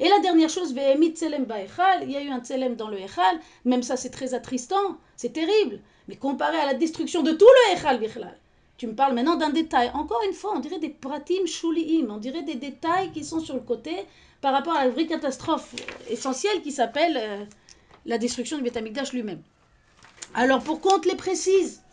Et 0.00 0.08
la 0.08 0.18
dernière 0.20 0.48
chose, 0.48 0.70
il 0.70 2.10
y 2.10 2.16
a 2.16 2.22
eu 2.22 2.28
un 2.30 2.40
tselem 2.40 2.76
dans 2.76 2.88
le 2.88 2.98
Echal, 2.98 3.40
même 3.64 3.82
ça 3.82 3.96
c'est 3.96 4.10
très 4.10 4.34
attristant, 4.34 4.98
c'est 5.16 5.32
terrible. 5.32 5.80
Mais 6.08 6.16
comparé 6.16 6.56
à 6.56 6.66
la 6.66 6.74
destruction 6.74 7.22
de 7.22 7.32
tout 7.32 7.46
le 7.46 7.76
Echal, 7.76 8.00
tu 8.76 8.86
me 8.86 8.94
parles 8.94 9.14
maintenant 9.14 9.36
d'un 9.36 9.50
détail. 9.50 9.90
Encore 9.94 10.22
une 10.26 10.34
fois, 10.34 10.52
on 10.54 10.60
dirait 10.60 10.78
des 10.78 10.88
pratim 10.88 11.46
shuliim, 11.46 12.08
on 12.10 12.18
dirait 12.18 12.42
des 12.42 12.56
détails 12.56 13.10
qui 13.12 13.24
sont 13.24 13.40
sur 13.40 13.54
le 13.54 13.60
côté 13.60 13.92
par 14.40 14.52
rapport 14.52 14.74
à 14.74 14.84
la 14.84 14.90
vraie 14.90 15.06
catastrophe 15.06 15.74
essentielle 16.10 16.60
qui 16.62 16.72
s'appelle 16.72 17.16
euh, 17.16 17.44
la 18.04 18.18
destruction 18.18 18.58
du 18.58 18.62
Beth 18.62 19.12
lui-même. 19.12 19.42
Alors 20.34 20.62
pourquoi 20.62 20.96
on 20.96 20.98
te 20.98 21.08
les 21.08 21.14
précise 21.14 21.83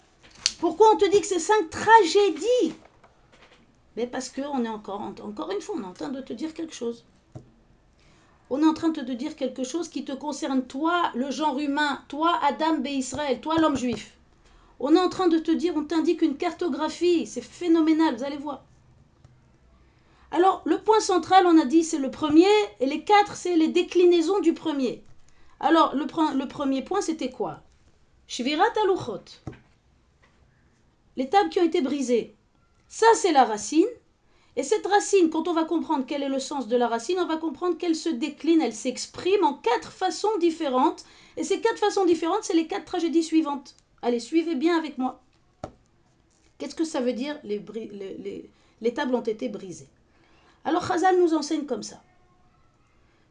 pourquoi 0.62 0.94
on 0.94 0.98
te 0.98 1.10
dit 1.10 1.20
que 1.20 1.26
c'est 1.26 1.40
cinq 1.40 1.72
tragédies? 1.72 2.76
Mais 3.98 4.06
parce 4.06 4.30
qu'on 4.30 4.64
est 4.64 4.70
encore, 4.70 5.02
une 5.02 5.60
fois, 5.60 5.76
on 5.76 5.82
est 5.82 5.88
en 5.88 5.92
train 5.92 6.10
de 6.10 6.22
te 6.22 6.34
dire 6.34 6.54
quelque 6.54 6.76
chose. 6.76 7.04
On 8.52 8.62
est 8.62 8.68
en 8.68 8.76
train 8.76 8.90
de 8.90 9.02
te 9.02 9.12
dire 9.12 9.36
quelque 9.36 9.64
chose 9.64 9.90
qui 9.90 10.06
te 10.06 10.12
concerne 10.12 10.64
toi, 10.64 11.12
le 11.16 11.32
genre 11.32 11.58
humain, 11.58 12.04
toi, 12.10 12.40
Adam 12.44 12.78
B. 12.78 12.88
Israël, 12.90 13.42
toi, 13.42 13.56
l'homme 13.58 13.76
juif. 13.76 14.16
On 14.80 14.96
est 14.96 15.00
en 15.00 15.10
train 15.10 15.30
de 15.30 15.40
te 15.40 15.50
dire, 15.50 15.74
on 15.76 15.84
t'indique 15.84 16.22
une 16.22 16.38
cartographie, 16.38 17.26
c'est 17.26 17.42
phénoménal, 17.42 18.16
vous 18.16 18.24
allez 18.24 18.38
voir. 18.38 18.64
Alors, 20.30 20.62
le 20.66 20.78
point 20.78 21.00
central, 21.00 21.48
on 21.48 21.60
a 21.60 21.66
dit, 21.66 21.84
c'est 21.84 21.98
le 21.98 22.12
premier, 22.12 22.46
et 22.80 22.86
les 22.86 23.04
quatre, 23.04 23.36
c'est 23.36 23.56
les 23.56 23.70
déclinaisons 23.70 24.42
du 24.42 24.54
premier. 24.54 25.04
Alors, 25.60 25.96
le, 25.96 26.06
le 26.38 26.48
premier 26.48 26.84
point, 26.84 27.02
c'était 27.02 27.32
quoi? 27.32 27.62
Shvirat 28.28 28.74
aluchot 28.84 29.24
les 31.18 31.30
tables 31.30 31.50
qui 31.50 31.60
ont 31.60 31.66
été 31.66 31.82
brisées. 31.82 32.36
Ça, 32.88 33.08
c'est 33.16 33.32
la 33.32 33.46
racine. 33.46 33.88
Et 34.58 34.64
cette 34.64 34.86
racine, 34.86 35.30
quand 35.30 35.48
on 35.48 35.54
va 35.54 35.64
comprendre 35.64 36.06
quel 36.06 36.24
est 36.24 36.30
le 36.30 36.40
sens 36.40 36.68
de 36.68 36.76
la 36.76 36.88
racine, 36.88 37.18
on 37.20 37.26
va 37.26 37.38
comprendre 37.38 37.78
qu'elle 37.78 37.96
se 37.96 38.10
décline, 38.10 38.62
elle 38.62 38.74
s'exprime 38.74 39.44
en 39.44 39.54
quatre 39.54 39.92
façons 39.92 40.38
différentes. 40.40 41.06
Et 41.38 41.44
ces 41.44 41.62
quatre 41.62 41.78
façons 41.78 42.06
différentes, 42.06 42.44
c'est 42.44 42.54
les 42.54 42.68
quatre 42.68 42.86
tragédies 42.86 43.24
suivantes. 43.24 43.76
Allez, 44.02 44.20
suivez 44.20 44.56
bien 44.56 44.78
avec 44.78 44.98
moi. 44.98 45.22
Qu'est-ce 46.58 46.76
que 46.76 46.84
ça 46.84 47.02
veut 47.02 47.14
dire 47.14 47.40
les, 47.44 47.64
les, 48.82 48.94
tables 48.94 49.16
ont 49.16 49.22
été 49.22 49.48
brisées? 49.48 49.88
Alors 50.66 50.86
Chazal 50.86 51.18
nous 51.18 51.34
enseigne 51.34 51.66
comme 51.66 51.84
ça. 51.84 52.04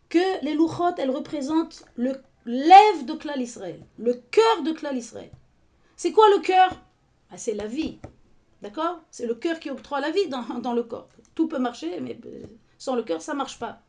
Que 0.09 0.45
les 0.45 0.55
louchot, 0.55 0.97
elles 0.97 1.11
représentent 1.11 1.85
le 1.97 2.21
lève 2.47 3.05
de 3.05 3.12
Klal 3.12 3.40
Israël, 3.40 3.81
le 3.99 4.14
cœur 4.14 4.62
de 4.64 4.73
Klal 4.73 4.97
Israël. 4.97 5.31
C'est 5.97 6.12
quoi 6.12 6.29
le 6.31 6.40
cœur? 6.40 6.71
Ah, 7.31 7.38
c'est 7.38 7.55
la 7.55 7.66
vie. 7.66 7.99
D'accord? 8.62 9.01
C'est 9.11 9.27
le 9.27 9.35
cœur 9.35 9.61
qui 9.61 9.71
octroie 9.71 10.01
la 10.01 10.11
vie 10.11 10.29
dans, 10.29 10.73
le 10.73 10.83
corps. 10.83 11.09
Tout 11.35 11.49
peut 11.49 11.59
marcher, 11.59 12.01
mais 12.01 12.19
euh, 12.27 12.43
sans 12.79 12.97
le 12.97 13.03
cœur, 13.03 13.23
ça 13.23 13.33
ne 13.33 13.38
marche 13.38 13.59
pas. 13.59 13.81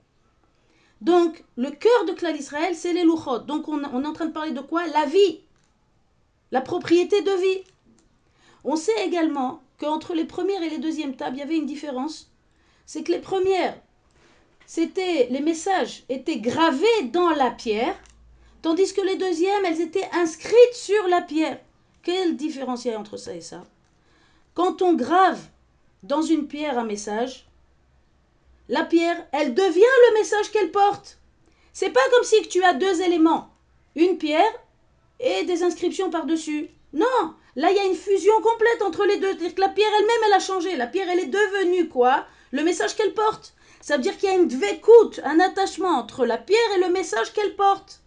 Donc, 1.01 1.43
le 1.57 1.71
cœur 1.71 2.05
de 2.05 2.13
Klal 2.13 2.37
Israël, 2.37 2.75
c'est 2.75 2.93
les 2.93 3.03
louchot. 3.03 3.39
Donc, 3.39 3.67
on, 3.67 3.83
on 3.83 4.03
est 4.03 4.07
en 4.07 4.13
train 4.13 4.27
de 4.27 4.31
parler 4.31 4.51
de 4.51 4.61
quoi? 4.61 4.85
La 4.87 5.05
vie. 5.05 5.41
La 6.51 6.61
propriété 6.61 7.21
de 7.21 7.31
vie. 7.31 7.63
On 8.63 8.75
sait 8.75 9.05
également 9.05 9.61
qu'entre 9.79 10.13
les 10.13 10.25
premières 10.25 10.61
et 10.61 10.69
les 10.69 10.77
deuxièmes 10.77 11.15
tables, 11.15 11.37
il 11.37 11.39
y 11.39 11.43
avait 11.43 11.57
une 11.57 11.65
différence. 11.65 12.29
C'est 12.85 13.03
que 13.03 13.11
les 13.11 13.19
premières, 13.19 13.75
c'était 14.67 15.27
les 15.31 15.41
messages 15.41 16.03
étaient 16.07 16.39
gravés 16.39 17.03
dans 17.11 17.31
la 17.31 17.49
pierre, 17.49 17.95
tandis 18.61 18.93
que 18.93 19.01
les 19.01 19.15
deuxièmes, 19.15 19.65
elles 19.65 19.81
étaient 19.81 20.09
inscrites 20.13 20.73
sur 20.73 21.07
la 21.07 21.21
pierre. 21.21 21.59
Quelle 22.03 22.35
différence 22.35 22.85
y 22.85 22.91
a 22.91 22.99
entre 22.99 23.17
ça 23.17 23.33
et 23.33 23.41
ça? 23.41 23.63
Quand 24.55 24.81
on 24.81 24.93
grave 24.93 25.39
dans 26.01 26.23
une 26.23 26.47
pierre 26.47 26.79
un 26.79 26.83
message, 26.83 27.45
la 28.69 28.83
pierre, 28.83 29.17
elle 29.31 29.53
devient 29.53 29.81
le 30.09 30.13
message 30.17 30.51
qu'elle 30.51 30.71
porte. 30.71 31.19
C'est 31.73 31.91
pas 31.91 31.99
comme 32.11 32.23
si 32.23 32.41
tu 32.47 32.63
as 32.63 32.73
deux 32.73 33.01
éléments, 33.01 33.49
une 33.95 34.17
pierre 34.17 34.53
et 35.19 35.43
des 35.43 35.61
inscriptions 35.63 36.09
par-dessus. 36.09 36.69
Non, 36.93 37.35
là 37.55 37.69
il 37.69 37.77
y 37.77 37.79
a 37.79 37.85
une 37.85 37.95
fusion 37.95 38.33
complète 38.41 38.81
entre 38.81 39.05
les 39.05 39.17
deux. 39.17 39.37
la 39.57 39.69
pierre 39.69 39.91
elle-même 39.99 40.23
elle 40.25 40.33
a 40.33 40.39
changé. 40.39 40.75
La 40.75 40.87
pierre 40.87 41.09
elle 41.09 41.19
est 41.19 41.25
devenue 41.27 41.87
quoi? 41.87 42.25
Le 42.51 42.63
message 42.63 42.95
qu'elle 42.95 43.13
porte. 43.13 43.53
Ça 43.79 43.95
veut 43.95 44.03
dire 44.03 44.17
qu'il 44.17 44.29
y 44.29 44.31
a 44.31 44.35
une 44.35 44.47
dvécoute, 44.47 45.21
un 45.23 45.39
attachement 45.39 45.99
entre 45.99 46.25
la 46.25 46.37
pierre 46.37 46.59
et 46.75 46.79
le 46.79 46.89
message 46.89 47.31
qu'elle 47.33 47.55
porte. 47.55 48.01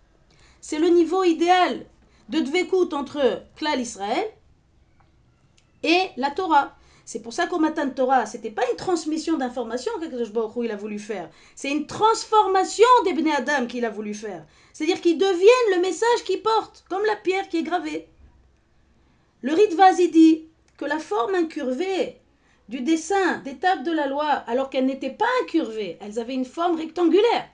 C'est 0.61 0.79
le 0.79 0.89
niveau 0.89 1.25
idéal 1.25 1.87
de 2.29 2.41
dvécoute 2.41 2.95
entre 2.95 3.43
Klal 3.57 3.81
Israël 3.81 4.27
et 5.83 6.09
la 6.17 6.31
Torah. 6.31 6.75
C'est 7.05 7.21
pour 7.21 7.35
ça 7.35 7.47
qu'au 7.47 7.59
matin 7.59 7.85
de 7.85 7.93
Torah, 7.93 8.25
c'était 8.25 8.51
pas 8.51 8.69
une 8.71 8.77
transmission 8.77 9.37
d'informations 9.37 9.93
que 10.01 10.65
il 10.65 10.71
a 10.71 10.77
voulu 10.77 10.99
faire. 10.99 11.29
C'est 11.55 11.71
une 11.71 11.87
transformation 11.87 12.87
des 13.05 13.31
Adam 13.31 13.67
qu'il 13.67 13.85
a 13.85 13.91
voulu 13.91 14.15
faire. 14.15 14.45
C'est-à-dire 14.73 15.03
qu'ils 15.03 15.19
deviennent 15.19 15.77
le 15.77 15.83
message 15.83 16.25
qu'ils 16.25 16.43
portent, 16.43 16.85
comme 16.89 17.05
la 17.05 17.17
pierre 17.17 17.49
qui 17.49 17.59
est 17.59 17.63
gravée. 17.63 18.09
Le 19.43 19.53
Ritvazi 19.53 20.11
dit 20.11 20.49
que 20.79 20.87
la 20.87 20.99
forme 20.99 21.35
incurvée 21.35 22.21
du 22.71 22.81
dessin 22.81 23.39
des 23.45 23.59
tables 23.59 23.85
de 23.85 23.93
la 23.93 24.07
loi, 24.07 24.25
alors 24.25 24.71
qu'elles 24.71 24.87
n'étaient 24.87 25.11
pas 25.11 25.29
incurvées, 25.43 25.99
elles 26.01 26.19
avaient 26.19 26.33
une 26.33 26.47
forme 26.47 26.77
rectangulaire. 26.77 27.51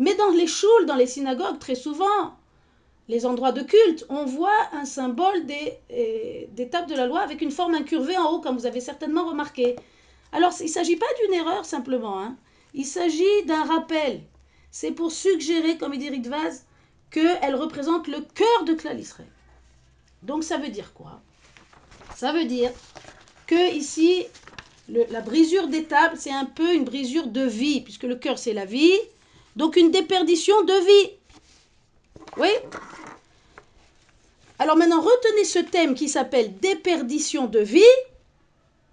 Mais 0.00 0.16
dans 0.16 0.30
les 0.30 0.48
choules, 0.48 0.86
dans 0.86 0.96
les 0.96 1.06
synagogues, 1.06 1.60
très 1.60 1.76
souvent, 1.76 2.36
les 3.08 3.26
endroits 3.26 3.52
de 3.52 3.62
culte, 3.62 4.06
on 4.08 4.24
voit 4.24 4.68
un 4.72 4.84
symbole 4.84 5.46
des, 5.46 5.74
euh, 5.90 6.46
des 6.52 6.68
tables 6.68 6.88
de 6.88 6.94
la 6.94 7.06
loi 7.06 7.20
avec 7.20 7.42
une 7.42 7.50
forme 7.50 7.74
incurvée 7.74 8.16
en 8.16 8.30
haut, 8.30 8.40
comme 8.40 8.56
vous 8.56 8.66
avez 8.66 8.80
certainement 8.80 9.26
remarqué. 9.26 9.76
Alors, 10.32 10.52
il 10.60 10.66
ne 10.66 10.70
s'agit 10.70 10.96
pas 10.96 11.06
d'une 11.22 11.34
erreur 11.34 11.64
simplement, 11.64 12.20
hein. 12.20 12.36
il 12.74 12.86
s'agit 12.86 13.44
d'un 13.46 13.64
rappel. 13.64 14.22
C'est 14.70 14.92
pour 14.92 15.12
suggérer, 15.12 15.76
comme 15.76 15.92
il 15.92 16.00
dit 16.00 16.08
Ritvaz, 16.08 16.64
qu'elle 17.10 17.54
représente 17.54 18.08
le 18.08 18.20
cœur 18.20 18.64
de 18.64 18.72
Klal. 18.72 19.00
Donc, 20.22 20.44
ça 20.44 20.56
veut 20.56 20.70
dire 20.70 20.94
quoi? 20.94 21.20
Ça 22.16 22.32
veut 22.32 22.46
dire 22.46 22.70
que 23.46 23.74
ici, 23.74 24.24
la 24.88 25.20
brisure 25.20 25.68
des 25.68 25.84
tables, 25.84 26.16
c'est 26.18 26.32
un 26.32 26.46
peu 26.46 26.74
une 26.74 26.84
brisure 26.84 27.26
de 27.26 27.42
vie, 27.42 27.82
puisque 27.82 28.04
le 28.04 28.16
cœur, 28.16 28.38
c'est 28.38 28.54
la 28.54 28.64
vie. 28.64 28.96
Donc, 29.56 29.76
une 29.76 29.90
déperdition 29.90 30.62
de 30.62 30.72
vie. 30.72 31.10
Oui 32.38 32.48
Alors 34.58 34.76
maintenant, 34.76 35.00
retenez 35.00 35.44
ce 35.44 35.58
thème 35.58 35.94
qui 35.94 36.08
s'appelle 36.08 36.58
déperdition 36.58 37.46
de 37.46 37.58
vie. 37.58 37.82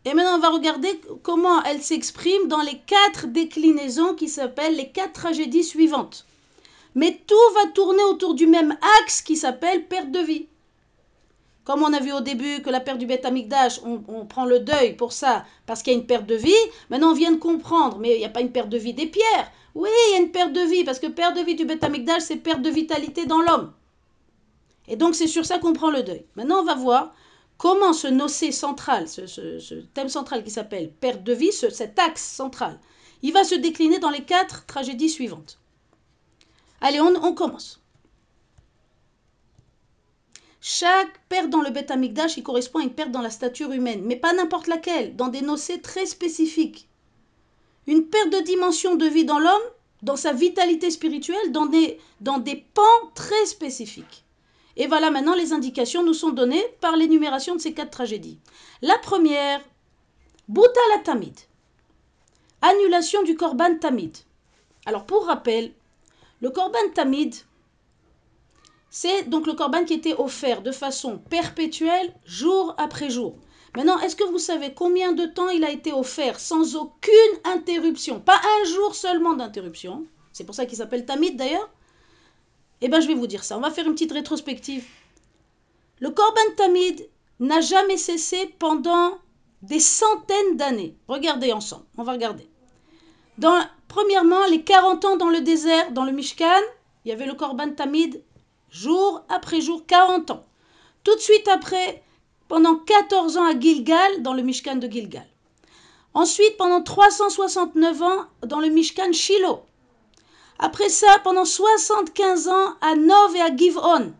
Et 0.06 0.14
maintenant, 0.14 0.36
on 0.36 0.40
va 0.40 0.50
regarder 0.50 1.00
comment 1.24 1.64
elle 1.64 1.82
s'exprime 1.82 2.48
dans 2.48 2.62
les 2.62 2.80
quatre 2.80 3.28
déclinaisons 3.28 4.16
qui 4.16 4.28
s'appellent 4.28 4.76
les 4.76 4.90
quatre 4.90 5.14
tragédies 5.14 5.64
suivantes. 5.64 6.26
Mais 6.96 7.20
tout 7.28 7.54
va 7.56 7.70
tourner 7.72 8.04
autour 8.04 8.34
du 8.34 8.48
même 8.48 8.78
axe 9.02 9.22
qui 9.22 9.38
s'appelle 9.38 9.86
perte 9.86 10.12
de 10.12 10.20
vie. 10.20 10.48
Comme 11.64 11.84
on 11.84 11.94
a 11.94 12.00
vu 12.00 12.12
au 12.12 12.22
début 12.22 12.62
que 12.62 12.70
la 12.70 12.80
perte 12.80 12.98
du 12.98 13.06
bêta 13.06 13.28
amigdash, 13.28 13.80
on, 13.86 14.02
on, 14.08 14.26
prend 14.26 14.46
le 14.46 14.60
deuil 14.60 14.94
pour 14.96 15.14
ça, 15.14 15.46
parce 15.68 15.84
qu'il 15.84 15.94
y 15.94 15.96
a 15.96 16.00
une 16.00 16.08
perte 16.08 16.26
de 16.26 16.36
vie. 16.36 16.52
Maintenant, 16.90 17.12
on 17.12 17.14
vient 17.14 17.32
de 17.32 17.38
comprendre, 17.38 18.00
mais 18.00 18.16
il 18.16 18.20
n'y 18.20 18.26
a 18.26 18.30
pas 18.30 18.42
une 18.42 18.52
perte 18.52 18.70
de 18.70 18.78
vie 18.78 18.94
des 18.94 19.06
pierres. 19.06 19.52
Oui, 19.76 19.90
il 20.10 20.14
y 20.14 20.16
a 20.16 20.22
une 20.22 20.32
perte 20.32 20.54
de 20.54 20.62
vie, 20.62 20.84
parce 20.84 21.00
que 21.00 21.08
perte 21.08 21.36
de 21.36 21.42
vie 21.42 21.56
du 21.56 21.66
bêta 21.66 21.90
c'est 22.20 22.38
perte 22.38 22.62
de 22.62 22.70
vitalité 22.70 23.26
dans 23.26 23.42
l'homme. 23.42 23.74
Et 24.88 24.96
donc, 24.96 25.16
c'est 25.16 25.28
sur 25.28 25.46
ça 25.46 25.60
qu'on 25.60 25.74
prend 25.74 25.92
le 25.92 26.04
deuil. 26.04 26.26
Maintenant, 26.36 26.62
on 26.62 26.66
va 26.66 26.76
voir 26.76 27.14
comment 27.60 27.94
ce 27.94 28.08
nocé 28.08 28.52
central, 28.52 29.08
ce, 29.08 29.76
thème 29.94 30.10
central 30.10 30.44
qui 30.44 30.50
s'appelle 30.50 30.92
perte 30.92 31.24
de 31.24 31.34
vie, 31.34 31.52
ce, 31.52 31.70
cet 31.70 32.00
axe 32.00 32.24
central, 32.24 32.80
il 33.22 33.34
va 33.34 33.44
se 33.44 33.56
décliner 33.56 34.00
dans 34.00 34.10
les 34.10 34.24
quatre 34.24 34.66
tragédies 34.66 35.10
suivantes. 35.10 35.60
Allez, 36.82 37.00
on, 37.02 37.34
commence. 37.36 37.82
Chaque 40.62 41.20
perte 41.28 41.50
dans 41.50 41.62
le 41.62 41.70
bêta 41.70 41.96
il 41.96 42.44
correspond 42.44 42.80
à 42.80 42.84
une 42.84 42.94
perte 42.94 43.12
dans 43.12 43.22
la 43.22 43.30
stature 43.30 43.72
humaine, 43.72 44.02
mais 44.04 44.16
pas 44.16 44.34
n'importe 44.34 44.68
laquelle, 44.68 45.16
dans 45.16 45.28
des 45.28 45.42
nocés 45.42 45.82
très 45.82 46.06
spécifiques. 46.06 46.89
Une 47.90 48.06
perte 48.06 48.30
de 48.30 48.42
dimension 48.42 48.96
de 48.96 49.08
vie 49.08 49.26
dans 49.26 49.40
l'homme, 49.40 49.68
dans 50.04 50.16
sa 50.16 50.32
vitalité 50.32 50.92
spirituelle, 50.92 51.52
dans 51.52 51.66
des, 51.66 52.00
dans 52.22 52.38
des 52.38 52.56
pans 52.56 53.10
très 53.16 53.48
spécifiques. 53.48 54.26
Et 54.78 54.86
voilà 54.86 55.10
maintenant 55.10 55.34
les 55.34 55.54
indications 55.54 56.04
nous 56.04 56.14
sont 56.14 56.30
données 56.30 56.64
par 56.82 56.96
l'énumération 56.96 57.56
de 57.56 57.60
ces 57.60 57.74
quatre 57.74 57.90
tragédies. 57.90 58.38
La 58.84 58.96
première, 59.00 59.60
Bouta 60.48 60.80
la 60.96 61.00
Tamid. 61.00 61.34
Annulation 62.62 63.24
du 63.24 63.36
Korban 63.36 63.80
Tamid. 63.80 64.18
Alors 64.86 65.08
pour 65.08 65.26
rappel, 65.26 65.72
le 66.42 66.52
Korban 66.52 66.78
Tamid, 66.94 67.34
c'est 68.92 69.24
donc 69.24 69.48
le 69.48 69.54
Korban 69.54 69.84
qui 69.86 69.96
était 69.96 70.14
offert 70.14 70.62
de 70.62 70.72
façon 70.72 71.18
perpétuelle, 71.18 72.14
jour 72.24 72.76
après 72.78 73.10
jour. 73.10 73.36
Maintenant, 73.76 74.00
est-ce 74.00 74.16
que 74.16 74.24
vous 74.24 74.40
savez 74.40 74.74
combien 74.74 75.12
de 75.12 75.26
temps 75.26 75.50
il 75.50 75.64
a 75.64 75.70
été 75.70 75.94
offert 75.94 76.40
sans 76.40 76.76
aucune 76.76 77.14
interruption? 77.44 78.20
Pas 78.20 78.40
un 78.62 78.66
jour 78.66 78.96
seulement 78.96 79.34
d'interruption. 79.34 80.06
C'est 80.34 80.44
pour 80.44 80.56
ça 80.56 80.66
qu'il 80.66 80.78
s'appelle 80.78 81.06
Tamid 81.06 81.38
d'ailleurs. 81.38 81.70
Eh 82.82 82.88
bien, 82.88 83.00
je 83.00 83.08
vais 83.08 83.14
vous 83.14 83.28
dire 83.28 83.44
ça. 83.44 83.58
On 83.58 83.62
va 83.62 83.72
faire 83.72 83.86
une 83.86 83.94
petite 83.94 84.12
rétrospective. 84.12 84.86
Le 86.00 86.10
Korban 86.10 86.42
Tamid 86.56 87.10
n'a 87.40 87.62
jamais 87.62 87.98
cessé 87.98 88.54
pendant 88.58 89.18
des 89.62 89.80
centaines 89.80 90.56
d'années. 90.56 90.96
Regardez 91.08 91.52
ensemble. 91.52 91.86
On 91.98 92.04
va 92.04 92.14
regarder. 92.14 92.48
Dans, 93.38 93.62
premièrement, 93.88 94.46
les 94.50 94.64
40 94.64 95.06
ans 95.06 95.18
dans 95.18 95.30
le 95.30 95.42
désert, 95.42 95.92
dans 95.92 96.06
le 96.06 96.12
Mishkan, 96.12 96.62
il 97.06 97.10
y 97.10 97.12
avait 97.12 97.26
le 97.26 97.34
Korban 97.34 97.72
Tamid 97.72 98.24
jour 98.70 99.24
après 99.30 99.62
jour, 99.62 99.86
40 99.86 100.32
ans. 100.32 100.46
Tout 101.04 101.16
de 101.16 101.22
suite 101.22 101.48
après, 101.48 102.04
pendant 102.50 102.76
14 102.76 103.38
ans 103.38 103.46
à 103.46 103.58
Gilgal, 103.58 104.22
dans 104.22 104.34
le 104.34 104.42
Mishkan 104.42 104.76
de 104.76 104.88
Gilgal. 104.88 105.26
Ensuite, 106.14 106.58
pendant 106.58 106.82
369 106.82 108.02
ans, 108.02 108.26
dans 108.46 108.60
le 108.60 108.68
Mishkan 108.68 109.14
Shiloh. 109.14 109.62
Après 110.58 110.90
ça, 110.90 111.08
pendant 111.24 111.46
75 111.46 112.50
ans 112.50 112.76
à 112.82 112.96
Nov 112.96 113.36
et 113.36 113.42
à 113.42 113.56
Givon. 113.56 114.12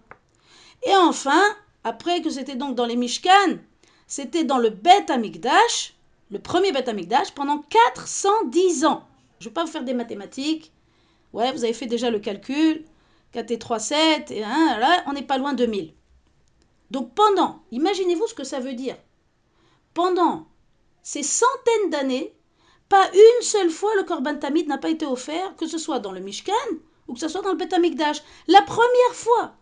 Et 0.84 0.96
enfin, 0.96 1.42
après 1.84 2.22
que 2.22 2.30
c'était 2.30 2.56
donc 2.56 2.76
dans 2.76 2.86
les 2.86 2.96
Mishkan, 2.96 3.58
c'était 4.08 4.46
dans 4.46 4.60
le 4.60 4.70
Bet 4.70 5.10
Amikdash, 5.10 5.96
le 6.32 6.40
premier 6.40 6.72
Bet 6.72 6.88
Amikdash, 6.88 7.32
pendant 7.32 7.58
410 7.58 8.86
ans. 8.86 9.04
Je 9.40 9.46
ne 9.46 9.50
vais 9.50 9.54
pas 9.56 9.66
vous 9.66 9.72
faire 9.72 9.84
des 9.84 9.94
mathématiques. 9.94 10.72
Ouais, 11.34 11.52
vous 11.52 11.64
avez 11.64 11.74
fait 11.74 11.88
déjà 11.88 12.12
le 12.12 12.20
calcul. 12.20 12.86
4 13.32 13.52
et 13.52 13.60
3, 13.60 13.80
7, 13.80 14.32
et 14.32 14.44
1, 14.44 14.80
là, 14.80 15.04
on 15.08 15.14
n'est 15.14 15.22
pas 15.22 15.38
loin 15.38 15.54
de 15.54 15.66
1000. 15.66 15.94
Donc 16.92 17.14
pendant, 17.14 17.64
imaginez-vous 17.72 18.28
ce 18.28 18.34
que 18.34 18.44
ça 18.44 18.60
veut 18.60 18.74
dire. 18.74 18.98
Pendant 19.94 20.48
ces 21.04 21.24
centaines 21.24 21.90
d'années, 21.90 22.36
pas 22.90 23.10
une 23.14 23.44
seule 23.44 23.70
fois 23.70 23.96
le 23.96 24.04
Korban 24.04 24.36
Tamid 24.36 24.68
n'a 24.68 24.78
pas 24.78 24.90
été 24.90 25.06
offert, 25.06 25.56
que 25.56 25.68
ce 25.68 25.78
soit 25.78 26.00
dans 26.00 26.12
le 26.12 26.20
Mishkan 26.20 26.54
ou 27.08 27.14
que 27.14 27.20
ce 27.20 27.28
soit 27.28 27.42
dans 27.42 27.52
le 27.52 27.58
Bet 27.58 27.74
Amikdash. 27.74 28.22
La 28.48 28.62
première 28.62 29.14
fois 29.14 29.54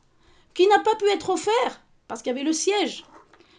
qui 0.54 0.68
n'a 0.68 0.80
pas 0.80 0.96
pu 0.96 1.06
être 1.10 1.30
offert, 1.30 1.82
parce 2.08 2.22
qu'il 2.22 2.32
y 2.32 2.36
avait 2.36 2.44
le 2.44 2.54
siège, 2.54 3.06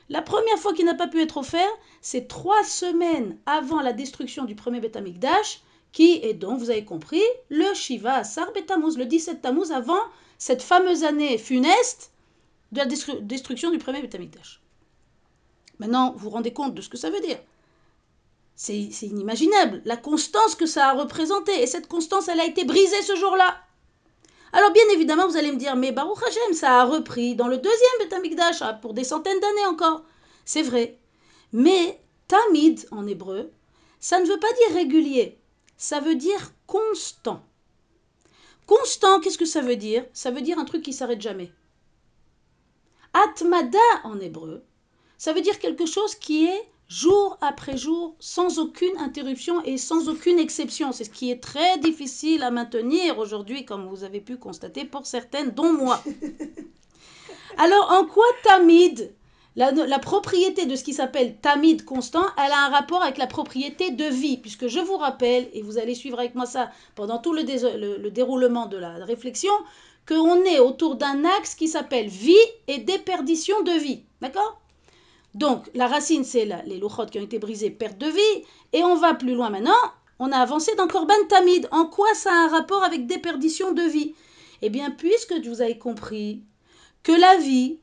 la 0.08 0.22
première 0.22 0.58
fois 0.58 0.72
qu'il 0.72 0.86
n'a 0.86 0.94
pas 0.94 1.06
pu 1.06 1.20
être 1.20 1.36
offert, 1.36 1.68
c'est 2.00 2.28
trois 2.28 2.64
semaines 2.64 3.38
avant 3.44 3.80
la 3.80 3.92
destruction 3.92 4.44
du 4.44 4.54
premier 4.54 4.80
Bet 4.80 4.96
Amikdash, 4.96 5.60
qui 5.92 6.20
est 6.22 6.34
donc, 6.34 6.58
vous 6.58 6.70
avez 6.70 6.84
compris, 6.84 7.22
le 7.50 7.74
Shiva 7.74 8.16
Asar 8.16 8.52
Betamuz, 8.52 8.96
le 8.96 9.06
17 9.06 9.42
Tammuz, 9.42 9.70
avant 9.70 10.00
cette 10.38 10.62
fameuse 10.62 11.04
année 11.04 11.38
funeste 11.38 12.12
de 12.72 12.78
la 12.78 12.86
destruction 12.86 13.70
du 13.70 13.78
premier 13.78 14.02
Bet 14.02 14.14
Amikdash. 14.14 14.60
Maintenant, 15.78 16.12
vous 16.12 16.18
vous 16.18 16.30
rendez 16.30 16.52
compte 16.52 16.74
de 16.74 16.82
ce 16.82 16.88
que 16.88 16.96
ça 16.96 17.10
veut 17.10 17.20
dire 17.20 17.38
c'est 18.58 19.06
inimaginable, 19.06 19.82
la 19.84 19.96
constance 19.96 20.56
que 20.56 20.66
ça 20.66 20.88
a 20.88 20.92
représenté. 20.92 21.62
Et 21.62 21.68
cette 21.68 21.86
constance, 21.86 22.26
elle 22.26 22.40
a 22.40 22.44
été 22.44 22.64
brisée 22.64 23.02
ce 23.02 23.14
jour-là. 23.14 23.56
Alors 24.52 24.72
bien 24.72 24.82
évidemment, 24.92 25.28
vous 25.28 25.36
allez 25.36 25.52
me 25.52 25.58
dire, 25.58 25.76
mais 25.76 25.92
Baruch 25.92 26.22
Hashem, 26.26 26.54
ça 26.54 26.80
a 26.80 26.84
repris 26.84 27.36
dans 27.36 27.46
le 27.46 27.58
deuxième 27.58 27.98
Betamikdash 28.00 28.62
ah, 28.62 28.74
pour 28.74 28.94
des 28.94 29.04
centaines 29.04 29.38
d'années 29.38 29.66
encore. 29.66 30.02
C'est 30.44 30.62
vrai. 30.62 30.98
Mais 31.52 32.00
Tamid, 32.26 32.88
en 32.90 33.06
hébreu, 33.06 33.52
ça 34.00 34.18
ne 34.18 34.26
veut 34.26 34.40
pas 34.40 34.52
dire 34.52 34.76
régulier, 34.76 35.38
ça 35.76 36.00
veut 36.00 36.16
dire 36.16 36.52
constant. 36.66 37.44
Constant, 38.66 39.20
qu'est-ce 39.20 39.38
que 39.38 39.44
ça 39.44 39.60
veut 39.60 39.76
dire? 39.76 40.04
Ça 40.12 40.32
veut 40.32 40.42
dire 40.42 40.58
un 40.58 40.64
truc 40.64 40.82
qui 40.82 40.92
s'arrête 40.92 41.22
jamais. 41.22 41.52
Atmada 43.24 43.78
en 44.04 44.20
hébreu, 44.20 44.62
ça 45.16 45.32
veut 45.32 45.40
dire 45.40 45.58
quelque 45.58 45.86
chose 45.86 46.14
qui 46.14 46.46
est 46.46 46.62
jour 46.88 47.36
après 47.40 47.76
jour, 47.76 48.14
sans 48.18 48.58
aucune 48.58 48.96
interruption 48.98 49.62
et 49.64 49.76
sans 49.76 50.08
aucune 50.08 50.38
exception. 50.38 50.92
C'est 50.92 51.04
ce 51.04 51.10
qui 51.10 51.30
est 51.30 51.42
très 51.42 51.78
difficile 51.78 52.42
à 52.42 52.50
maintenir 52.50 53.18
aujourd'hui, 53.18 53.64
comme 53.64 53.88
vous 53.88 54.04
avez 54.04 54.20
pu 54.20 54.36
constater 54.36 54.84
pour 54.84 55.06
certaines, 55.06 55.50
dont 55.50 55.72
moi. 55.72 56.02
Alors, 57.58 57.90
en 57.90 58.06
quoi 58.06 58.24
Tamid, 58.44 59.12
la, 59.56 59.72
la 59.72 59.98
propriété 59.98 60.66
de 60.66 60.76
ce 60.76 60.84
qui 60.84 60.94
s'appelle 60.94 61.36
Tamid 61.36 61.84
constant, 61.84 62.24
elle 62.36 62.52
a 62.52 62.66
un 62.66 62.68
rapport 62.70 63.02
avec 63.02 63.18
la 63.18 63.26
propriété 63.26 63.90
de 63.90 64.04
vie, 64.04 64.38
puisque 64.38 64.68
je 64.68 64.78
vous 64.78 64.96
rappelle, 64.96 65.48
et 65.52 65.62
vous 65.62 65.78
allez 65.78 65.94
suivre 65.94 66.20
avec 66.20 66.34
moi 66.36 66.46
ça 66.46 66.70
pendant 66.94 67.18
tout 67.18 67.32
le, 67.32 67.42
le, 67.42 67.98
le 67.98 68.10
déroulement 68.10 68.66
de 68.66 68.76
la 68.76 69.04
réflexion, 69.04 69.52
qu'on 70.08 70.42
est 70.44 70.58
autour 70.58 70.96
d'un 70.96 71.24
axe 71.24 71.54
qui 71.54 71.68
s'appelle 71.68 72.08
vie 72.08 72.34
et 72.66 72.78
déperdition 72.78 73.62
de 73.62 73.72
vie. 73.72 74.04
D'accord? 74.22 74.58
Donc, 75.34 75.68
la 75.74 75.86
racine, 75.86 76.24
c'est 76.24 76.48
les 76.64 76.78
louchotes 76.78 77.10
qui 77.10 77.18
ont 77.18 77.24
été 77.24 77.38
brisées, 77.38 77.70
perte 77.70 77.98
de 77.98 78.06
vie. 78.06 78.44
Et 78.72 78.82
on 78.82 78.96
va 78.96 79.14
plus 79.14 79.34
loin 79.34 79.50
maintenant. 79.50 79.74
On 80.18 80.32
a 80.32 80.38
avancé 80.38 80.74
dans 80.76 80.88
Korban 80.88 81.12
Tamid. 81.28 81.68
En 81.70 81.84
quoi 81.84 82.12
ça 82.14 82.32
a 82.32 82.46
un 82.46 82.48
rapport 82.48 82.82
avec 82.82 83.06
déperdition 83.06 83.72
de 83.72 83.82
vie? 83.82 84.14
Eh 84.62 84.70
bien, 84.70 84.90
puisque 84.90 85.34
vous 85.44 85.60
avez 85.60 85.78
compris 85.78 86.42
que 87.02 87.12
la 87.12 87.36
vie, 87.36 87.78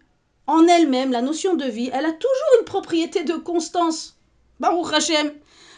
en 0.48 0.68
elle-même, 0.68 1.12
la 1.12 1.22
notion 1.22 1.56
de 1.56 1.66
vie, 1.66 1.92
elle 1.94 2.06
a 2.06 2.12
toujours 2.12 2.60
une 2.60 2.66
propriété 2.66 3.24
de 3.24 3.36
constance. 3.36 4.18
Baruch 4.60 4.94
Hashem. 4.94 5.32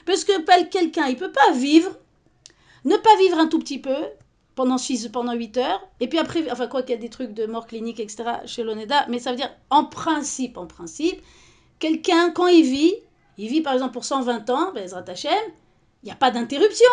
Parce 0.05 0.23
que 0.23 0.63
quelqu'un, 0.69 1.07
il 1.07 1.15
ne 1.15 1.19
peut 1.19 1.31
pas 1.31 1.51
vivre, 1.51 1.91
ne 2.85 2.95
pas 2.95 3.15
vivre 3.17 3.37
un 3.37 3.47
tout 3.47 3.59
petit 3.59 3.79
peu, 3.79 3.97
pendant 4.57 4.77
6, 4.77 5.07
pendant 5.13 5.33
8 5.33 5.57
heures, 5.57 5.87
et 6.01 6.09
puis 6.09 6.19
après, 6.19 6.51
enfin 6.51 6.67
quoi 6.67 6.81
qu'il 6.81 6.91
y 6.91 6.97
a 6.97 7.01
des 7.01 7.09
trucs 7.09 7.33
de 7.33 7.45
mort 7.45 7.65
clinique, 7.65 8.01
etc., 8.01 8.23
chez 8.45 8.63
l'ONEDA, 8.63 9.05
mais 9.07 9.19
ça 9.19 9.31
veut 9.31 9.37
dire, 9.37 9.51
en 9.69 9.85
principe, 9.85 10.57
en 10.57 10.65
principe, 10.65 11.21
Quelqu'un, 11.79 12.31
quand 12.31 12.47
il 12.47 12.63
vit, 12.63 12.95
il 13.37 13.49
vit 13.49 13.61
par 13.61 13.73
exemple 13.73 13.93
pour 13.93 14.05
120 14.05 14.49
ans, 14.49 14.71
ben, 14.73 14.87
il 14.87 16.03
n'y 16.03 16.11
a 16.11 16.15
pas 16.15 16.31
d'interruption. 16.31 16.89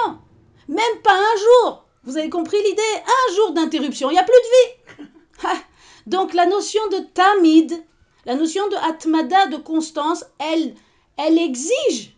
Même 0.68 1.00
pas 1.02 1.14
un 1.14 1.38
jour. 1.38 1.84
Vous 2.04 2.18
avez 2.18 2.28
compris 2.28 2.58
l'idée? 2.62 2.82
Un 3.06 3.34
jour 3.34 3.52
d'interruption, 3.52 4.10
il 4.10 4.14
n'y 4.14 4.18
a 4.18 4.24
plus 4.24 4.32
de 4.32 5.48
vie. 5.48 5.60
Donc 6.06 6.34
la 6.34 6.44
notion 6.44 6.86
de 6.88 6.98
tamid, 7.14 7.82
la 8.26 8.34
notion 8.34 8.68
de 8.68 8.76
atmada, 8.76 9.46
de 9.46 9.56
constance, 9.56 10.24
elle, 10.38 10.74
elle 11.16 11.38
exige, 11.38 12.14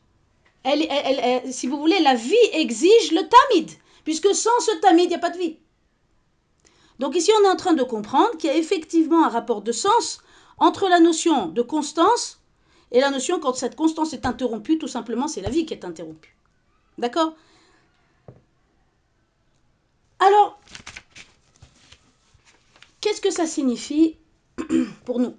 elle, 0.65 0.85
elle, 0.91 1.53
si 1.53 1.69
vous 1.69 1.79
voulez, 1.79 2.01
la 2.01 2.15
vie 2.15 2.35
exige 2.53 3.13
le 3.13 3.23
tamid, 3.29 3.71
puisque 4.07 4.33
sans 4.37 4.57
ce 4.61 4.71
tamid, 4.81 5.07
il 5.07 5.09
n'y 5.09 5.15
a 5.17 5.19
pas 5.19 5.31
de 5.31 5.37
vie. 5.37 5.59
Donc 7.01 7.17
ici, 7.17 7.33
on 7.41 7.45
est 7.45 7.51
en 7.51 7.57
train 7.57 7.75
de 7.75 7.83
comprendre 7.83 8.39
qu'il 8.39 8.49
y 8.49 8.53
a 8.53 8.57
effectivement 8.57 9.25
un 9.25 9.29
rapport 9.29 9.63
de 9.63 9.73
sens 9.73 10.21
entre 10.59 10.89
la 10.89 11.01
notion 11.01 11.49
de 11.49 11.61
constance 11.61 12.41
et 12.93 13.01
la 13.01 13.11
notion, 13.11 13.41
quand 13.41 13.57
cette 13.57 13.75
constance 13.75 14.13
est 14.13 14.25
interrompue, 14.25 14.79
tout 14.79 14.87
simplement, 14.87 15.27
c'est 15.27 15.41
la 15.41 15.51
vie 15.51 15.67
qui 15.67 15.75
est 15.75 15.85
interrompue. 15.85 16.37
D'accord? 16.99 17.35
Alors, 20.21 20.61
qu'est-ce 23.01 23.21
que 23.21 23.33
ça 23.33 23.49
signifie 23.49 24.19
pour 25.05 25.19
nous? 25.19 25.35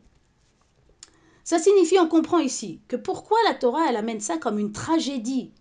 Ça 1.45 1.58
signifie, 1.58 1.97
on 1.99 2.10
comprend 2.10 2.39
ici, 2.39 2.82
que 2.89 2.97
pourquoi 2.97 3.38
la 3.45 3.53
Torah, 3.53 3.88
elle 3.88 3.95
amène 3.95 4.19
ça 4.19 4.38
comme 4.38 4.60
une 4.60 4.73
tragédie 4.73 5.53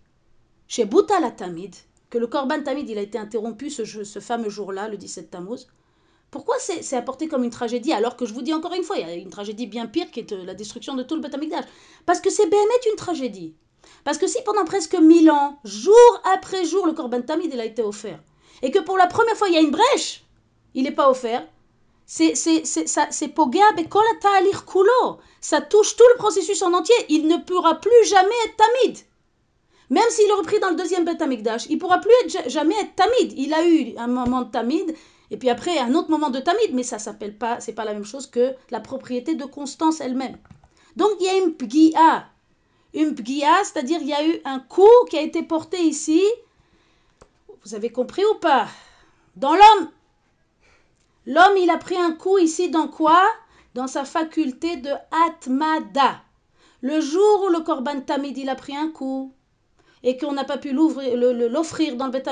chez 0.67 0.83
Bouta 0.83 1.21
la 1.21 1.31
Tamid, 1.31 1.73
que 2.09 2.17
le 2.17 2.27
Korban 2.27 2.61
Tamid, 2.61 2.89
il 2.89 2.97
a 2.97 3.01
été 3.01 3.17
interrompu 3.17 3.69
ce, 3.69 3.85
ce 3.85 4.19
fameux 4.19 4.49
jour-là, 4.49 4.87
le 4.87 4.97
17 4.97 5.29
Tammuz, 5.29 5.67
pourquoi 6.31 6.57
c'est 6.59 6.95
apporté 6.95 7.27
comme 7.27 7.43
une 7.43 7.49
tragédie 7.49 7.93
alors 7.93 8.17
que 8.17 8.25
je 8.25 8.33
vous 8.33 8.41
dis 8.41 8.53
encore 8.53 8.73
une 8.73 8.83
fois, 8.83 8.97
il 8.97 9.07
y 9.07 9.09
a 9.09 9.13
une 9.13 9.29
tragédie 9.29 9.65
bien 9.65 9.85
pire 9.85 10.11
qui 10.11 10.19
est 10.19 10.31
euh, 10.33 10.43
la 10.43 10.53
destruction 10.53 10.93
de 10.95 11.03
tout 11.03 11.15
le 11.15 11.21
Beth 11.21 11.35
Parce 12.05 12.19
que 12.19 12.29
c'est 12.29 12.47
Béhémet 12.47 12.89
une 12.89 12.97
tragédie. 12.97 13.55
Parce 14.03 14.17
que 14.17 14.27
si 14.27 14.41
pendant 14.43 14.65
presque 14.65 14.95
mille 14.95 15.31
ans, 15.31 15.57
jour 15.63 16.21
après 16.35 16.65
jour, 16.65 16.85
le 16.85 16.93
Corban 16.93 17.21
Tamid 17.21 17.53
il 17.53 17.59
a 17.59 17.65
été 17.65 17.81
offert, 17.81 18.19
et 18.61 18.71
que 18.71 18.79
pour 18.79 18.97
la 18.97 19.07
première 19.07 19.37
fois 19.37 19.47
il 19.47 19.53
y 19.53 19.57
a 19.57 19.61
une 19.61 19.71
brèche, 19.71 20.25
il 20.73 20.83
n'est 20.83 20.91
pas 20.91 21.09
offert, 21.09 21.47
c'est 22.05 23.33
Pogea 23.33 23.71
lire 23.75 24.65
Kulo. 24.65 25.19
Ça 25.41 25.61
touche 25.61 25.95
tout 25.95 26.03
le 26.13 26.17
processus 26.17 26.61
en 26.61 26.73
entier. 26.73 26.95
Il 27.09 27.27
ne 27.27 27.37
pourra 27.37 27.75
plus 27.75 28.05
jamais 28.05 28.29
être 28.45 28.55
Tamid. 28.55 28.97
Même 29.89 30.09
s'il 30.09 30.29
est 30.29 30.33
repris 30.33 30.59
dans 30.59 30.69
le 30.69 30.75
deuxième 30.75 31.05
Beth 31.05 31.23
il 31.69 31.75
ne 31.75 31.79
pourra 31.79 31.99
plus 31.99 32.11
jamais 32.47 32.75
être 32.81 32.95
Tamid. 32.95 33.33
Il 33.37 33.53
a 33.53 33.67
eu 33.67 33.95
un 33.97 34.07
moment 34.07 34.41
de 34.41 34.51
Tamid 34.51 34.95
et 35.29 35.37
puis 35.37 35.49
après, 35.49 35.77
un 35.77 35.93
autre 35.93 36.09
moment 36.09 36.29
de 36.29 36.39
tamid, 36.39 36.73
mais 36.73 36.83
ça 36.83 36.99
s'appelle 36.99 37.37
pas, 37.37 37.59
c'est 37.59 37.73
pas 37.73 37.85
la 37.85 37.93
même 37.93 38.05
chose 38.05 38.27
que 38.27 38.55
la 38.69 38.79
propriété 38.79 39.35
de 39.35 39.45
constance 39.45 39.99
elle-même. 39.99 40.37
Donc 40.95 41.11
il 41.19 41.25
y 41.25 41.29
a 41.29 41.37
une 41.37 41.53
pgia. 41.53 42.25
Une 42.93 43.13
pgia, 43.13 43.63
c'est-à-dire 43.63 43.99
il 44.01 44.07
y 44.07 44.13
a 44.13 44.25
eu 44.25 44.39
un 44.45 44.59
coup 44.59 44.87
qui 45.09 45.17
a 45.17 45.21
été 45.21 45.43
porté 45.43 45.81
ici. 45.81 46.21
Vous 47.63 47.75
avez 47.75 47.91
compris 47.91 48.23
ou 48.25 48.35
pas? 48.35 48.67
Dans 49.35 49.53
l'homme. 49.53 49.91
L'homme, 51.25 51.57
il 51.57 51.69
a 51.69 51.77
pris 51.77 51.97
un 51.97 52.13
coup 52.13 52.37
ici 52.37 52.69
dans 52.69 52.87
quoi? 52.87 53.21
Dans 53.75 53.87
sa 53.87 54.05
faculté 54.05 54.77
de 54.77 54.91
atmada. 55.27 56.21
Le 56.81 57.01
jour 57.01 57.43
où 57.45 57.49
le 57.49 57.59
korban 57.59 57.99
tamid, 57.99 58.37
il 58.37 58.47
a 58.47 58.55
pris 58.55 58.75
un 58.75 58.89
coup, 58.89 59.33
et 60.07 60.15
qu'on 60.15 60.31
n'a 60.31 60.45
pas 60.45 60.57
pu 60.57 60.71
l'offrir 60.71 61.97
dans 61.97 62.05
le 62.05 62.11
Beth 62.11 62.29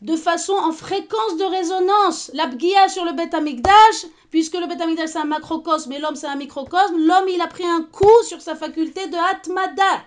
de 0.00 0.14
façon 0.14 0.52
en 0.52 0.70
fréquence 0.70 1.36
de 1.36 1.44
résonance. 1.44 2.30
L'abgia 2.32 2.88
sur 2.88 3.04
le 3.04 3.14
bêta 3.14 3.38
amigdash, 3.38 4.06
puisque 4.30 4.54
le 4.54 4.68
bêta 4.68 4.84
amigdash 4.84 5.10
c'est 5.10 5.18
un 5.18 5.24
macrocosme 5.24 5.90
et 5.90 5.98
l'homme 5.98 6.14
c'est 6.14 6.28
un 6.28 6.36
microcosme, 6.36 6.96
l'homme 6.96 7.28
il 7.28 7.40
a 7.40 7.48
pris 7.48 7.66
un 7.66 7.82
coup 7.82 8.22
sur 8.22 8.40
sa 8.40 8.54
faculté 8.54 9.08
de 9.08 9.16
atmada. 9.16 10.04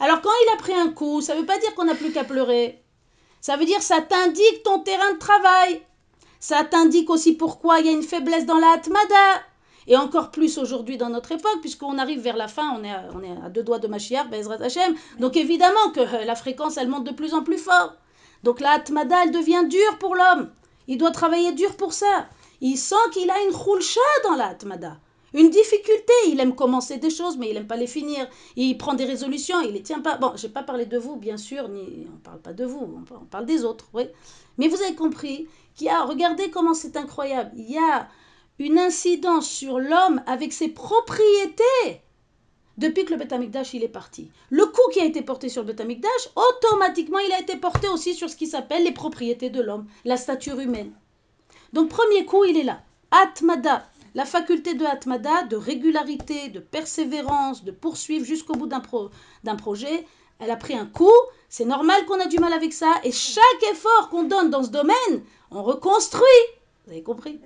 Alors 0.00 0.22
quand 0.22 0.30
il 0.46 0.54
a 0.54 0.56
pris 0.56 0.72
un 0.72 0.88
coup, 0.88 1.20
ça 1.20 1.34
ne 1.34 1.40
veut 1.40 1.46
pas 1.46 1.58
dire 1.58 1.74
qu'on 1.74 1.84
n'a 1.84 1.94
plus 1.94 2.12
qu'à 2.12 2.24
pleurer. 2.24 2.82
Ça 3.42 3.58
veut 3.58 3.66
dire 3.66 3.82
ça 3.82 4.00
t'indique 4.00 4.62
ton 4.64 4.78
terrain 4.78 5.12
de 5.12 5.18
travail. 5.18 5.82
Ça 6.38 6.64
t'indique 6.64 7.10
aussi 7.10 7.34
pourquoi 7.34 7.80
il 7.80 7.86
y 7.86 7.88
a 7.90 7.92
une 7.92 8.02
faiblesse 8.02 8.46
dans 8.46 8.56
la 8.56 8.70
atmada. 8.70 9.42
Et 9.90 9.96
encore 9.96 10.30
plus 10.30 10.56
aujourd'hui 10.56 10.96
dans 10.98 11.08
notre 11.08 11.32
époque, 11.32 11.58
puisqu'on 11.60 11.98
arrive 11.98 12.20
vers 12.20 12.36
la 12.36 12.46
fin, 12.46 12.76
on 12.78 12.84
est 12.84 12.92
à, 12.92 13.08
on 13.12 13.24
est 13.24 13.44
à 13.44 13.50
deux 13.50 13.64
doigts 13.64 13.80
de 13.80 13.88
Mashiach, 13.88 14.30
Bezrat 14.30 14.62
Hashem. 14.62 14.94
Donc 15.18 15.36
évidemment 15.36 15.90
que 15.92 16.24
la 16.24 16.36
fréquence, 16.36 16.76
elle 16.76 16.88
monte 16.88 17.02
de 17.02 17.10
plus 17.10 17.34
en 17.34 17.42
plus 17.42 17.58
fort. 17.58 17.94
Donc 18.44 18.60
la 18.60 18.70
atmada, 18.70 19.16
elle 19.24 19.32
devient 19.32 19.64
dure 19.68 19.98
pour 19.98 20.14
l'homme. 20.14 20.48
Il 20.86 20.96
doit 20.96 21.10
travailler 21.10 21.50
dur 21.52 21.76
pour 21.76 21.92
ça. 21.92 22.28
Il 22.60 22.76
sent 22.76 22.94
qu'il 23.12 23.28
a 23.32 23.42
une 23.48 23.54
roulcha 23.54 24.00
dans 24.22 24.36
la 24.36 24.46
atmada. 24.46 24.96
Une 25.34 25.50
difficulté. 25.50 26.12
Il 26.28 26.38
aime 26.38 26.54
commencer 26.54 26.98
des 26.98 27.10
choses, 27.10 27.36
mais 27.36 27.48
il 27.48 27.54
n'aime 27.54 27.66
pas 27.66 27.76
les 27.76 27.88
finir. 27.88 28.28
Il 28.54 28.78
prend 28.78 28.94
des 28.94 29.04
résolutions, 29.04 29.60
il 29.60 29.72
les 29.72 29.82
tient 29.82 30.00
pas. 30.00 30.18
Bon, 30.18 30.34
je 30.36 30.46
n'ai 30.46 30.52
pas 30.52 30.62
parlé 30.62 30.86
de 30.86 30.98
vous, 30.98 31.16
bien 31.16 31.36
sûr, 31.36 31.68
ni 31.68 32.06
on 32.08 32.12
ne 32.12 32.18
parle 32.22 32.40
pas 32.40 32.52
de 32.52 32.64
vous, 32.64 33.02
on 33.10 33.24
parle 33.24 33.44
des 33.44 33.64
autres, 33.64 33.88
oui. 33.92 34.04
Mais 34.56 34.68
vous 34.68 34.80
avez 34.82 34.94
compris 34.94 35.48
qu'il 35.74 35.88
y 35.88 35.90
a, 35.90 36.04
regardez 36.04 36.50
comment 36.50 36.74
c'est 36.74 36.96
incroyable, 36.96 37.50
il 37.56 37.70
y 37.70 37.78
a 37.78 38.08
une 38.60 38.78
incidence 38.78 39.48
sur 39.48 39.80
l'homme 39.80 40.22
avec 40.26 40.52
ses 40.52 40.68
propriétés 40.68 42.02
depuis 42.76 43.06
que 43.06 43.12
le 43.12 43.18
Betamikdash 43.18 43.72
il 43.72 43.82
est 43.82 43.88
parti. 43.88 44.30
Le 44.50 44.66
coup 44.66 44.90
qui 44.92 45.00
a 45.00 45.06
été 45.06 45.22
porté 45.22 45.48
sur 45.48 45.62
le 45.62 45.68
Betamikdash, 45.68 46.28
automatiquement 46.36 47.18
il 47.18 47.32
a 47.32 47.40
été 47.40 47.56
porté 47.56 47.88
aussi 47.88 48.14
sur 48.14 48.28
ce 48.28 48.36
qui 48.36 48.46
s'appelle 48.46 48.84
les 48.84 48.92
propriétés 48.92 49.48
de 49.48 49.62
l'homme, 49.62 49.86
la 50.04 50.18
stature 50.18 50.60
humaine. 50.60 50.92
Donc 51.72 51.88
premier 51.88 52.26
coup, 52.26 52.44
il 52.44 52.58
est 52.58 52.62
là. 52.62 52.82
Atmada, 53.10 53.88
la 54.14 54.26
faculté 54.26 54.74
de 54.74 54.84
Atmada, 54.84 55.44
de 55.44 55.56
régularité, 55.56 56.50
de 56.50 56.60
persévérance, 56.60 57.64
de 57.64 57.70
poursuivre 57.70 58.26
jusqu'au 58.26 58.54
bout 58.54 58.66
d'un 58.66 58.80
pro, 58.80 59.08
projet, 59.56 60.06
elle 60.38 60.50
a 60.50 60.56
pris 60.56 60.74
un 60.74 60.86
coup, 60.86 61.08
c'est 61.48 61.64
normal 61.64 62.04
qu'on 62.04 62.20
a 62.20 62.26
du 62.26 62.38
mal 62.38 62.52
avec 62.52 62.74
ça, 62.74 62.92
et 63.04 63.12
chaque 63.12 63.62
effort 63.72 64.10
qu'on 64.10 64.24
donne 64.24 64.50
dans 64.50 64.62
ce 64.62 64.70
domaine, 64.70 65.24
on 65.50 65.62
reconstruit. 65.62 66.24
Vous 66.84 66.92
avez 66.92 67.02
compris? 67.02 67.40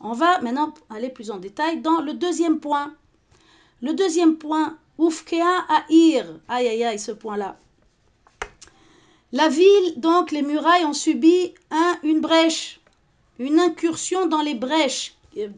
On 0.00 0.12
va 0.12 0.40
maintenant 0.40 0.72
aller 0.88 1.10
plus 1.10 1.30
en 1.30 1.38
détail 1.38 1.80
dans 1.80 2.00
le 2.00 2.14
deuxième 2.14 2.58
point. 2.58 2.94
Le 3.82 3.92
deuxième 3.92 4.36
point, 4.36 4.78
Oufkea 4.98 5.66
Aïr. 5.68 6.26
Aïe 6.48 6.68
aïe 6.68 6.84
aïe, 6.84 6.98
ce 6.98 7.12
point-là. 7.12 7.58
La 9.32 9.48
ville, 9.48 9.94
donc, 9.98 10.32
les 10.32 10.42
murailles 10.42 10.84
ont 10.84 10.92
subi 10.92 11.54
un, 11.70 11.98
une 12.02 12.20
brèche, 12.20 12.80
une 13.38 13.60
incursion 13.60 14.26
dans 14.26 14.42
les 14.42 14.54
brèches. 14.54 15.14
Euh, 15.36 15.48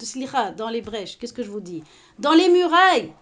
dans 0.56 0.68
les 0.68 0.82
brèches, 0.82 1.18
qu'est-ce 1.18 1.32
que 1.32 1.42
je 1.42 1.50
vous 1.50 1.60
dis? 1.60 1.82
Dans 2.18 2.34
les 2.34 2.48
murailles, 2.48 3.12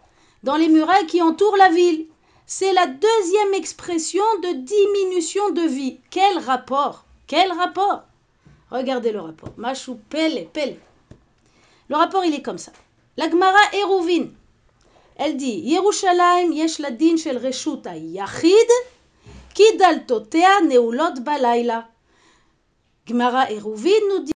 dans 0.42 0.56
les 0.56 0.68
murailles 0.68 1.06
qui 1.06 1.22
entourent 1.22 1.56
la 1.56 1.68
ville. 1.68 2.06
C'est 2.46 2.72
la 2.72 2.88
deuxième 2.88 3.54
expression 3.54 4.24
de 4.42 4.54
diminution 4.54 5.50
de 5.50 5.62
vie. 5.62 5.98
Quel 6.10 6.38
rapport? 6.38 7.04
Quel 7.28 7.52
rapport? 7.52 8.02
Regardez 8.70 9.12
le 9.12 9.20
rapport. 9.20 9.52
Machou, 9.56 10.00
pelle, 10.08 10.48
pelle. 10.52 10.78
Le 11.90 11.96
rapport, 11.96 12.24
il 12.24 12.32
est 12.34 12.42
comme 12.42 12.56
ça. 12.56 12.70
La 13.16 13.28
Gemara 13.28 13.58
Eruvin, 13.82 14.28
elle 15.16 15.36
dit 15.36 15.58
Yerushalayim 15.58 16.52
yesh 16.52 16.78
ladin 16.78 17.16
shel 17.16 17.40
yachid 17.42 18.70
ki 19.52 19.76
daltotea 19.76 20.60
neulot 20.62 21.20
balayla. 21.20 21.88
Gemara 23.06 23.50
Eruvin 23.50 23.90
nous 24.08 24.20
dit 24.20 24.28